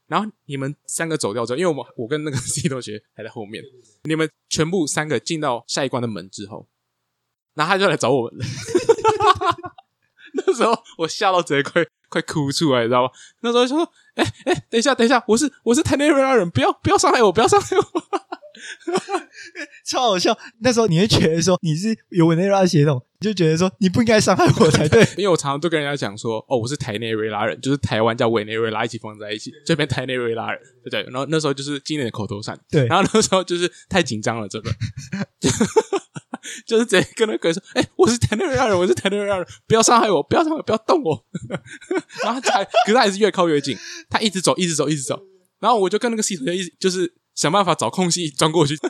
[0.07, 3.63] 然后你们三个走掉之后，因为我们我跟那个 C 同学还在后面，
[4.03, 6.67] 你们全部三个进到下一关的门之后，
[7.53, 8.45] 然后他就来找我们了。
[10.36, 13.09] 那时候我吓到直接快快哭出来，你知道吗？
[13.39, 17.84] 那时候就说：“哎、哎、等一下，等一下，我是我是台内瑞拉人，不要不要伤害我，不要伤害我。
[19.86, 20.38] 超好笑。
[20.62, 25.01] 那时候你会觉得说你是有委内瑞拉血统，你就觉得说你不应该伤害我才对。
[25.18, 31.04] 因为我常常都跟人家讲说，哦，我是台内瑞拉人，就是台湾叫委内瑞拉一起放在一起，这边台内瑞拉人，对不对？
[31.12, 34.72] 然后那时候就是今年的口头禅，对然后那时候就是太紧张了，真的，
[35.39, 35.49] 就
[36.68, 41.26] 就是直接跟那个人说，哎、我是台内瑞拉人，我是台内瑞拉人，不要伤害我，不要伤害我，不要动我。
[42.22, 43.78] 然后他还，可是他还是越靠越近，
[44.10, 45.22] 他一直走，一直走，一直走。
[45.60, 48.76] 然后我就跟那个系统就一直就是想办法找空隙钻过去。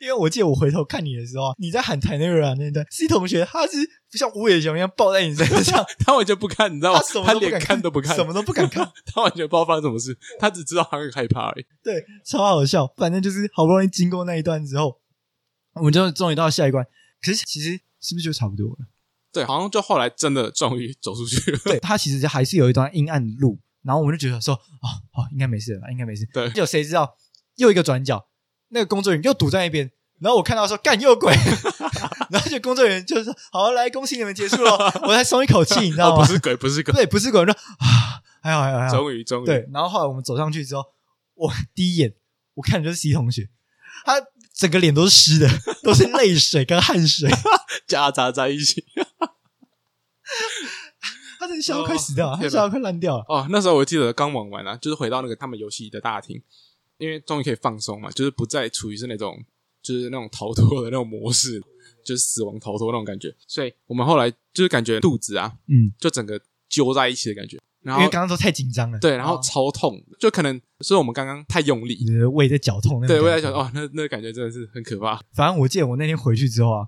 [0.00, 3.76] 因为我记得我回头看你的时候，你在喊台内瑞拉那段，C 同学他是
[4.12, 7.34] 像无尾熊一样抱在你身上， 他完全不看，你知道吗他？
[7.34, 8.90] 连看都不看，什么都不敢看。
[9.04, 11.66] 他完全不知道发生什么事，他只知道他很害怕而已。
[11.82, 12.90] 对，超好笑。
[12.96, 15.00] 反正就是好不容易经过那一段之后，
[15.74, 16.82] 我们就终于到下一关。
[17.20, 18.76] 可是其实是不是就差不多了？
[19.30, 21.58] 对，好像就后来真的终于走出去了。
[21.62, 26.26] 对，他其实还是有一段阴暗的路，然后我们就觉得说，哦哦，应该没事了吧，应该没事。
[26.32, 27.14] 对就谁知道
[27.60, 28.26] 又一个转角，
[28.68, 29.92] 那个工作人员又堵在那边。
[30.18, 31.32] 然后我看到说干又鬼，
[32.28, 34.76] 然后就工作人员就说：“好，来恭喜你们结束了。
[35.04, 36.26] ”我才松一口气，你知道哦，吗？
[36.26, 38.96] 不是鬼，不是鬼，对，不是鬼，我说啊，还好还好还好。
[38.96, 40.84] 终于终于，对，然后后来我们走上去之后，
[41.34, 42.12] 我第一眼
[42.52, 43.48] 我看的就是 C 同学，
[44.04, 44.20] 他
[44.54, 45.48] 整个脸都是湿的，
[45.82, 47.30] 都是泪水跟汗水，
[47.86, 48.84] 夹杂在一起。
[51.38, 53.24] 他真的笑到快死掉了，哦他笑到快烂掉了。
[53.26, 56.42] 哦，那时候我记得刚玩完啊，就是回到那个他们游戏的大厅，
[57.00, 59.42] 因为终于可以放松嘛，就是不再处于是那种
[59.82, 61.60] 就是那种逃脱的那种模式，
[62.04, 63.34] 就是死亡逃脱那种感觉。
[63.48, 71.98] 所以我们后来就是感觉肚子啊，嗯，就整个揪在一起的感觉，然后因为刚刚都太紧张了，对，然后哦超痛，就可能是我们刚刚太用力。
[72.06, 73.26] 你的胃在绞痛那种对，感觉。
[73.26, 75.20] 我在想，哦，那那个感觉真的是很可怕。
[75.32, 76.86] 反正我记得我那天回去之后啊，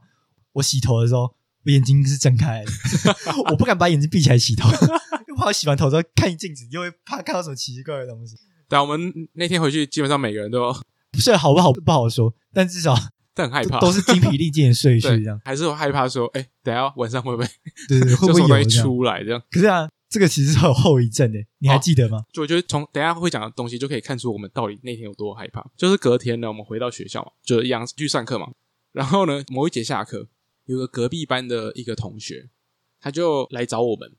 [0.53, 1.23] 我洗头的时候，
[1.65, 2.71] 我眼睛是睁开的，
[3.51, 8.37] 我不敢把眼睛闭起来洗头，因为怕我洗完头之后看镜子，又会怕看到什么奇怪的东西。
[8.73, 10.75] 对啊，我们那天回去，基本上每个人都
[11.21, 12.95] 虽然好不好不好说，但至少
[13.35, 15.39] 但很害怕，都是精疲力尽的睡 去对这样。
[15.45, 17.47] 还是有害怕说，哎，等下晚上会不会
[17.87, 18.65] 对对对，会不会？
[18.65, 19.43] 出来这样？
[19.51, 22.25] 可是啊，这个其实是有后遗症的，你还记得吗？
[22.33, 25.63] 就我觉得从等下会讲的东西就可以看出我们到底那天有多害怕。
[25.77, 28.51] 就是隔天呢，我们回到学校嘛，就一样去上课嘛。
[28.93, 30.29] 然后呢，某一节下课，
[30.65, 32.49] 有个隔壁班的一个同学，
[33.03, 34.13] 他就来找我们。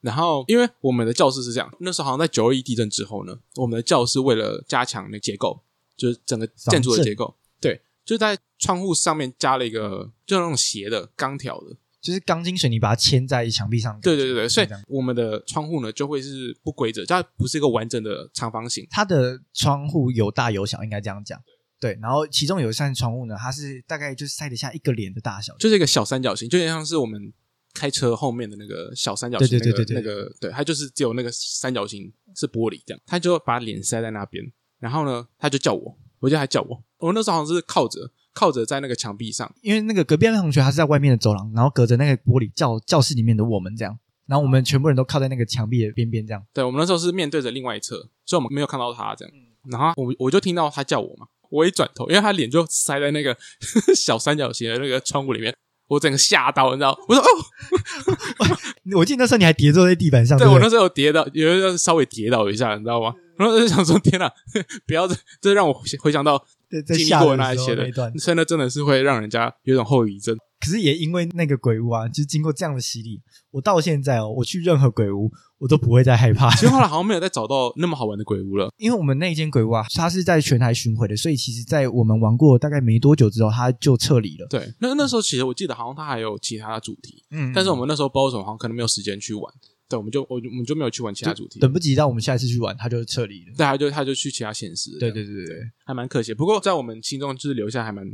[0.00, 5.60] 然后，因为我们的教室是这样，那时候好像在九二一地震之后呢，我们的教室为了加强那结构，
[5.96, 14.00] 就是整个建筑的结构，对，就在窗户上面加了一个，就那种斜的钢条的，就是钢筋水泥把它牵在墙壁上。
[14.00, 18.86] 对对对对，所以我们的窗户呢就会是不规则，它不是一个完整的长方形。
[18.90, 21.40] 它的窗户有大有小，应该这样讲。
[21.80, 25.56] 对，然后其中有一扇窗户呢，它是大概就是塞得下一个脸的大小。
[25.58, 27.32] 就是一个小三角形，就有点像是我们
[27.78, 34.44] 开车后面的那个小三角形，对对对对那个那个对，他就是只有那个三角形是玻璃这样，他就把脸塞在那边，
[34.80, 46.44] 然后呢，他就叫我，我就还叫我，我那时候好像是靠着靠着在那个墙壁上，因为那个隔壁那同学他是在外面的走廊，然后隔着那个玻璃教教室里面的我们这样，然后我们全部人都靠在那个墙壁的边边这样。
[46.52, 49.34] 对我们那时候是面对着另外一侧，所以我们没有看到他这样，
[49.70, 53.36] 然后我我就听到他叫我嘛，我一转头，因为他脸就塞在那个
[53.94, 55.54] 小三角形的那个窗户里面。
[55.88, 56.98] 我整个吓到，你知道？
[57.08, 58.46] 我说哦，
[58.96, 63.12] 我记得那时候你还跌坐在地板上，对我那时候有跌倒，有一稍微跌倒一下，你知道吗？
[63.36, 64.30] 然后就想说，天哪，
[64.86, 66.44] 不要这，这让我回想到
[66.86, 70.36] 经历过那一些的，真的真的是会让人家有种后遗症。
[70.60, 73.20] 可是也因为那个鬼屋啊，就是经过这样的洗礼，
[73.52, 76.50] 我到现在哦，我去任何鬼屋，我都不会再害怕。
[76.52, 84.46] 其实后来好像没有再找到那么好玩的鬼屋了， 因为我们那间鬼屋啊，它是在全台巡回的，所以其实，在我们玩过大概没多久之后，它就撤离了。
[84.48, 89.42] 对，那那时候其实我记得好像它还有其他的主题，嗯，但是我们那时候包什么，好像可能没有时间去玩。
[89.88, 93.54] 对，我们就我我们就没有去玩其他主题，等不及到我们下一次去玩，他就撤离了。
[93.56, 94.90] 对，他就他就去其他现实。
[95.00, 95.56] 对对对对，
[95.86, 96.34] 还蛮可惜。
[96.34, 98.06] 不过在我们心中就是留下还蛮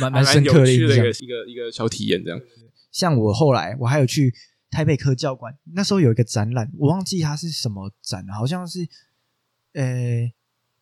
[0.00, 2.20] 蛮 蛮深刻的一个一个一个小体验。
[2.24, 2.40] 这样，
[2.90, 4.34] 像我后来我还有去
[4.76, 8.86] 台北科教馆，那时候有一个展览，我忘记它是什么展，好像是
[9.72, 10.30] 呃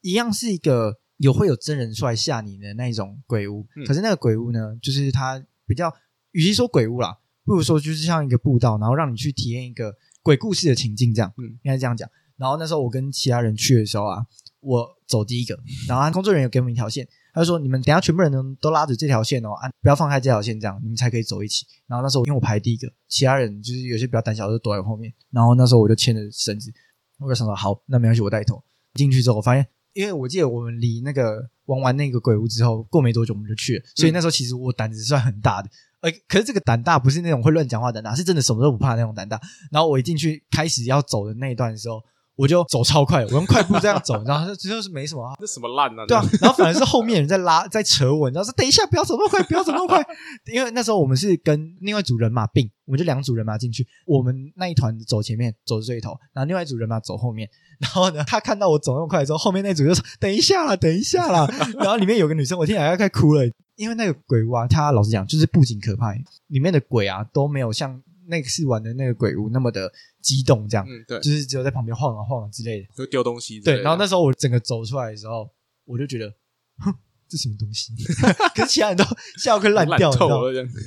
[0.01, 3.65] 一样是一个有会有真人出来吓你的那种鬼屋。
[3.87, 5.95] 可是那个鬼屋呢，就是它比较，
[6.33, 9.95] 与其说鬼屋啦，不如说就是像一个步道，然后让你去体验一个。
[10.25, 12.09] 鬼故事的情境，这样，嗯，应该这样讲。
[12.39, 14.25] 然后那时候我跟其他人去的时候啊，
[14.61, 15.55] 我走第一个，
[15.87, 25.13] 然后工作人员给我们一条线，他就说：“你们等下全部人都拉着这条线哦，啊，不要放开这条线，这样你们才可以走一起。”然后那时候因为我排第一个，其他人就是有些比较胆小就躲在后面。
[25.31, 26.73] 然后那时候我就牵着绳子，
[27.19, 28.63] 我就想说：“好，那没关系，我带头。”
[28.95, 35.69] 进去之后，我发现，因为我记得我们离那个玩完那个鬼屋之后，过没多久我们就去了，所以那时候其实我胆子算很大的。
[36.01, 39.41] 呃，可是这个胆大不是那种会乱讲话的胆大，是真的什么都不怕那种胆大。
[39.73, 42.01] 然后我一进去开始要走的那一段的时候，
[42.37, 46.05] 我就走超快，我用快步这样走，然后这就是没什么，啊 这什么烂啊？
[46.07, 50.05] 对啊，然后反而是后面人在拉在扯我，你知道说等一下不要走那么快，不要走那么快，
[50.53, 57.49] 因为那时候我们是跟另外一组人马并，我们就两组人马进去，我们那一团走前面走最头，然后另外一组人马走后面。
[57.81, 61.47] 然后呢，他看到我走那么快之后，后面那组就说等一下啦，等一下啦。
[61.79, 63.43] 然后里面有个女生，我听起来要快哭了。
[63.77, 66.13] 因为那个鬼屋啊，他老实讲，就是不仅可怕，
[66.47, 73.61] 里面的鬼啊都没有像那次玩的那个鬼屋那么的激动，这样，嗯，对，就是只有在旁边晃啊晃啊之类的，就丢东西。
[73.61, 75.49] 对，然后那时候我整个走出来的时候，
[75.85, 76.33] 我就觉得，
[76.79, 76.93] 哼，
[77.29, 77.93] 这什么东西？
[78.55, 79.05] 可是其他人都
[79.39, 80.69] 笑快烂掉了，这样。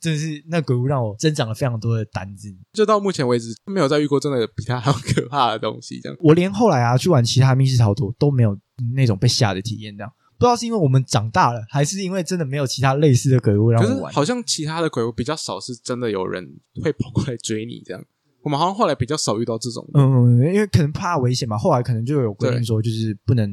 [0.00, 2.52] 真的是那鬼屋让我增长了非常多的胆子。
[2.72, 6.00] 就到目前为止，没有再遇过真的比它还要可怕的东西。
[6.00, 8.58] 这样，我连后来啊去玩其他密室逃脱都没有
[8.96, 10.12] 那种被吓的体验，这样。
[10.42, 14.12] 不知道是因为我们长大了，还是因为真的没有其他类似的鬼屋让我玩。
[14.12, 16.44] 好像其他的鬼屋比较少，是真的有人
[16.82, 18.04] 会跑过来追你这样。
[18.42, 19.88] 我们好像后来比较少遇到这种。
[19.94, 23.48] 嗯，因为可能怕危险嘛，后来可能就有规定说，就是不能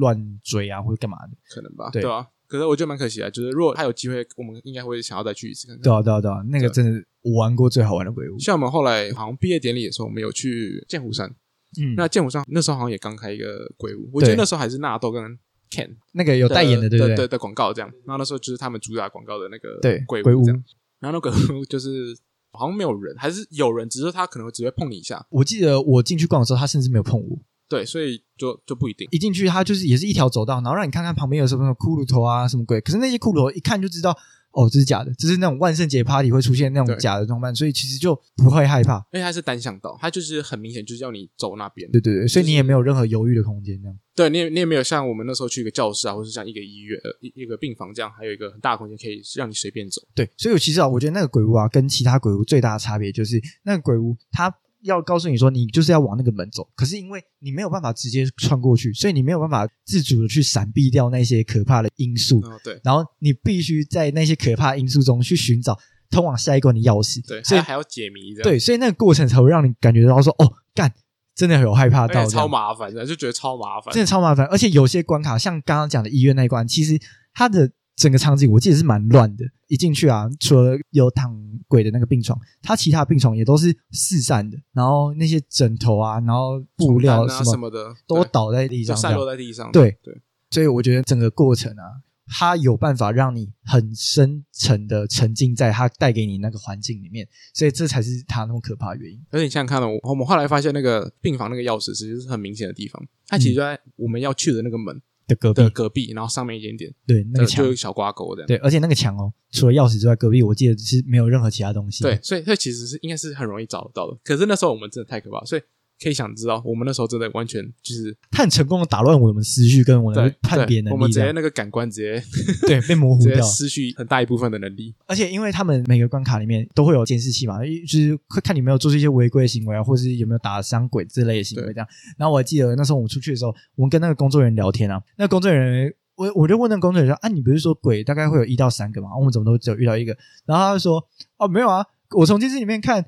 [0.00, 1.32] 乱追啊，或者干嘛的。
[1.48, 2.26] 可能吧，对啊。
[2.48, 5.82] 可是我觉得蛮可惜啊，就是如果他有机会，我们应该会想要再去一次看看。
[5.84, 8.36] 对啊，对啊，对啊，那个真的我玩过最好玩的鬼屋。
[8.40, 11.32] 像我们后来好像毕业典礼的时候，我们有去剑湖山。
[11.80, 15.38] 嗯，那剑湖山那时候好像也刚开一个鬼屋，我觉得那时候还是纳豆跟。
[15.72, 17.16] Ken 那个有代言的，对不对？
[17.16, 20.64] 对的广告这样，然后那时候就是他们主打广告的那个对鬼屋这样，
[21.00, 22.14] 然后那个就是
[22.52, 25.26] 好像没有人，还是有人，只是他可能会只会碰你一下。
[25.30, 27.38] 我记得我进去逛的时候，他甚至没有碰我。
[27.68, 29.08] 对，所以就就不一定。
[29.10, 32.80] 一进去，他就是也是一条走道，然后让你看看旁边有什么骷髅头啊，什么鬼。
[32.80, 34.16] 可是那些骷髅一看就知道。
[34.52, 38.96] 哦，这是假的，这是那种万圣节 party 会出现那种假的装扮，所以其实就不会害怕。
[39.12, 41.90] 因为它是单向道，它就是很明显就是要你走那边。
[41.90, 43.98] 对对对，所以你也没有任何犹豫的空间，这样。
[44.14, 50.02] 对，你也你也没有像我们那时候去一个教室啊，或者是像一个医院、一一个病房这样，还有一个很大的空间可以让你随便走。
[50.14, 54.54] 对，所以其实啊，我觉得那个鬼屋啊，跟其他鬼屋最大的差别就是，那个鬼屋它。
[54.82, 62.42] 要告诉你说，你就是要往那个门走，可是因为你没有办法直接穿过去，所以你没有办法自主的去闪避掉那些可怕的因素。
[62.62, 65.78] 对，然后你必须在那些可怕因素中去寻找
[66.10, 67.26] 通往下一关的钥匙。
[67.26, 68.34] 对，所以还要解谜。
[68.42, 70.92] 对，所以那个过程才会让你感觉到说，哦，干，
[71.34, 74.46] 真的有害怕到，超麻烦的，就觉得超麻烦，真的超麻烦。
[74.46, 76.98] 而且有些关卡，像刚刚讲的医院那一关，其实
[77.32, 77.72] 它的。
[78.02, 81.32] 整个场景我记得是蛮乱的，一进去啊，除了有躺
[81.68, 89.70] 鬼的那个病床，它其他病床也都是四散的，然后那些枕头啊，然后布料什么的都倒在地上，散落在地上。
[89.70, 99.24] 对对，所以我觉得整个过程啊，它有办法让你很深沉的沉浸在它带给你那个环境里面，所以这才是它那么可怕的原因。
[99.30, 105.00] 而且你想想看我们后来发现那个病房那个钥匙其实是很明显的地方，它其实就在我们要去的那个门。
[105.26, 108.46] 的隔壁的，隔壁，然后上面一点点，对那个墙就就，有小挂钩这样。
[108.46, 112.02] 对，而且那个墙哦，除了钥匙之外，隔壁我记得是没有任何其他东西。
[112.02, 114.18] 对，，所以所以其实是应该是很容易找得到的。
[114.24, 115.62] 可是那时候我们真的太可怕，所以
[116.02, 122.22] 可以想知道，我们那时候真的完全就是他很成功的打乱我们思绪跟我们的判别对我们能力，我们直接那个感官直接
[122.66, 123.40] 对被模糊掉。
[123.46, 124.94] 失去很大一部分的能力。
[125.06, 131.86] 而且因为他们每个关卡里面都会有监视器嘛，就是会看你有没有做出一些违规的行为啊，或是有没有打伤鬼之类的行为这样。
[132.18, 135.94] 然后我还记得那时候我们出去的时候，我们跟那个工作人员聊天啊，那个工作人员。
[136.14, 139.08] 我我就问那个工作人员说：“啊，你不是说鬼大概会有一到三个吗？
[139.16, 141.02] 我们怎么都只有遇到一个？”然后他就说
[141.38, 143.02] ：“哦，没有啊，我从电视里面看，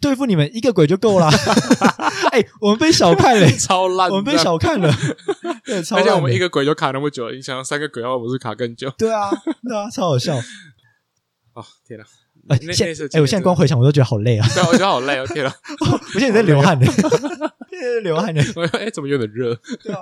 [0.00, 1.28] 对付你们一个鬼就够了。
[2.32, 4.92] ”哎，我们被小看了， 超烂，我们被小看了。
[5.64, 8.90] 对，超而且我们一个鬼就卡那么久了，你想三个鬼的话，不是卡更久？
[8.98, 9.30] 对啊，
[9.62, 10.36] 对啊，超好笑。
[11.54, 12.04] 哦天哪！
[12.48, 12.58] 哎，
[13.20, 14.46] 我现在光回想我都觉得好累啊！
[14.68, 15.54] 我觉得好累哦，天哪！
[16.14, 18.42] 我现在在流汗呢，现在在流汗呢。
[18.56, 19.54] 我哎，怎么有点热？
[19.82, 20.00] 对啊，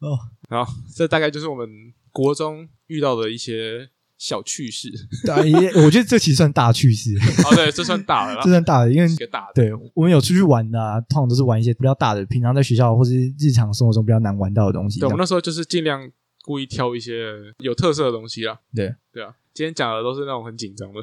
[0.00, 0.18] 哦，
[0.50, 0.66] 好，
[0.96, 1.68] 这大概就是我们
[2.10, 3.90] 国中遇到的一些
[4.24, 4.90] 小趣事。
[5.26, 7.10] 对啊，也我觉得这其实算大趣事，
[7.44, 9.52] 哦，对，这算大了啦 这，算大的，因为一个大的。
[9.54, 14.98] 对我们有出去玩的啊，通常都是玩一些比较大的，平常在学校或是日常生活中比较难玩到的东西。
[14.98, 16.10] 对，我们那时候就是尽量
[16.42, 18.58] 故意挑一些有特色的东西啦。
[18.74, 21.00] 对对啊，今天讲的都是那种很紧张的。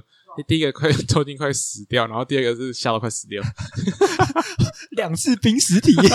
[0.47, 3.43] 第一个快抽筋快死掉，然后第二个是吓到快死掉。
[4.97, 6.03] 两次濒死体验，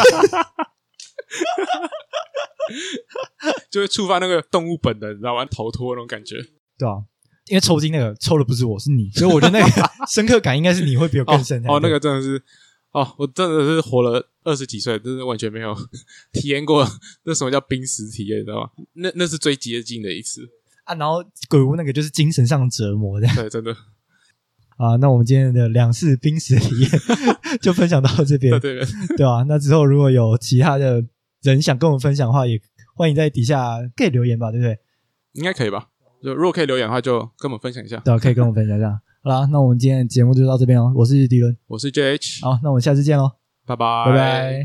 [3.71, 5.45] 就会触发那个动物本能，你知道吗？
[5.45, 6.35] 逃脱那种感觉。
[6.79, 7.03] 对啊，
[7.49, 12.43] 因为抽筋那个抽的不是我是你，所以我觉得那个 深刻感应该是你会比我更深哦，哦那个真的是，
[12.93, 15.75] 哦，我真的是活了二十几岁，真是完全没有
[16.33, 16.87] 体验过
[17.25, 18.71] 那什么叫濒死体验，你知道吗？
[18.95, 20.49] 那那是最接近的一次，
[20.85, 23.75] 啊，然后鬼屋那个就是精神上折磨的对，真的，
[24.79, 24.97] 啊。
[24.97, 26.91] 那我们今天的两次濒死体验
[27.61, 31.05] 就分享到这边对，对对，对吧、那之后如果有其他的
[31.43, 32.61] 人想跟我们分享的话，也
[32.95, 34.79] 欢迎在底下可以留言吧，对不对？
[35.33, 35.89] 应该可以吧？
[36.23, 37.97] 就如果可以留言的话，就跟我们分享一下。
[38.05, 39.01] 对啊，可以跟我们分享一下。
[39.23, 40.93] 好啦，那我们今天的节目就到这边哦。
[40.95, 43.33] 我是迪伦，我是 JH，好，那我们下次见喽，
[43.67, 44.65] 拜拜，拜拜。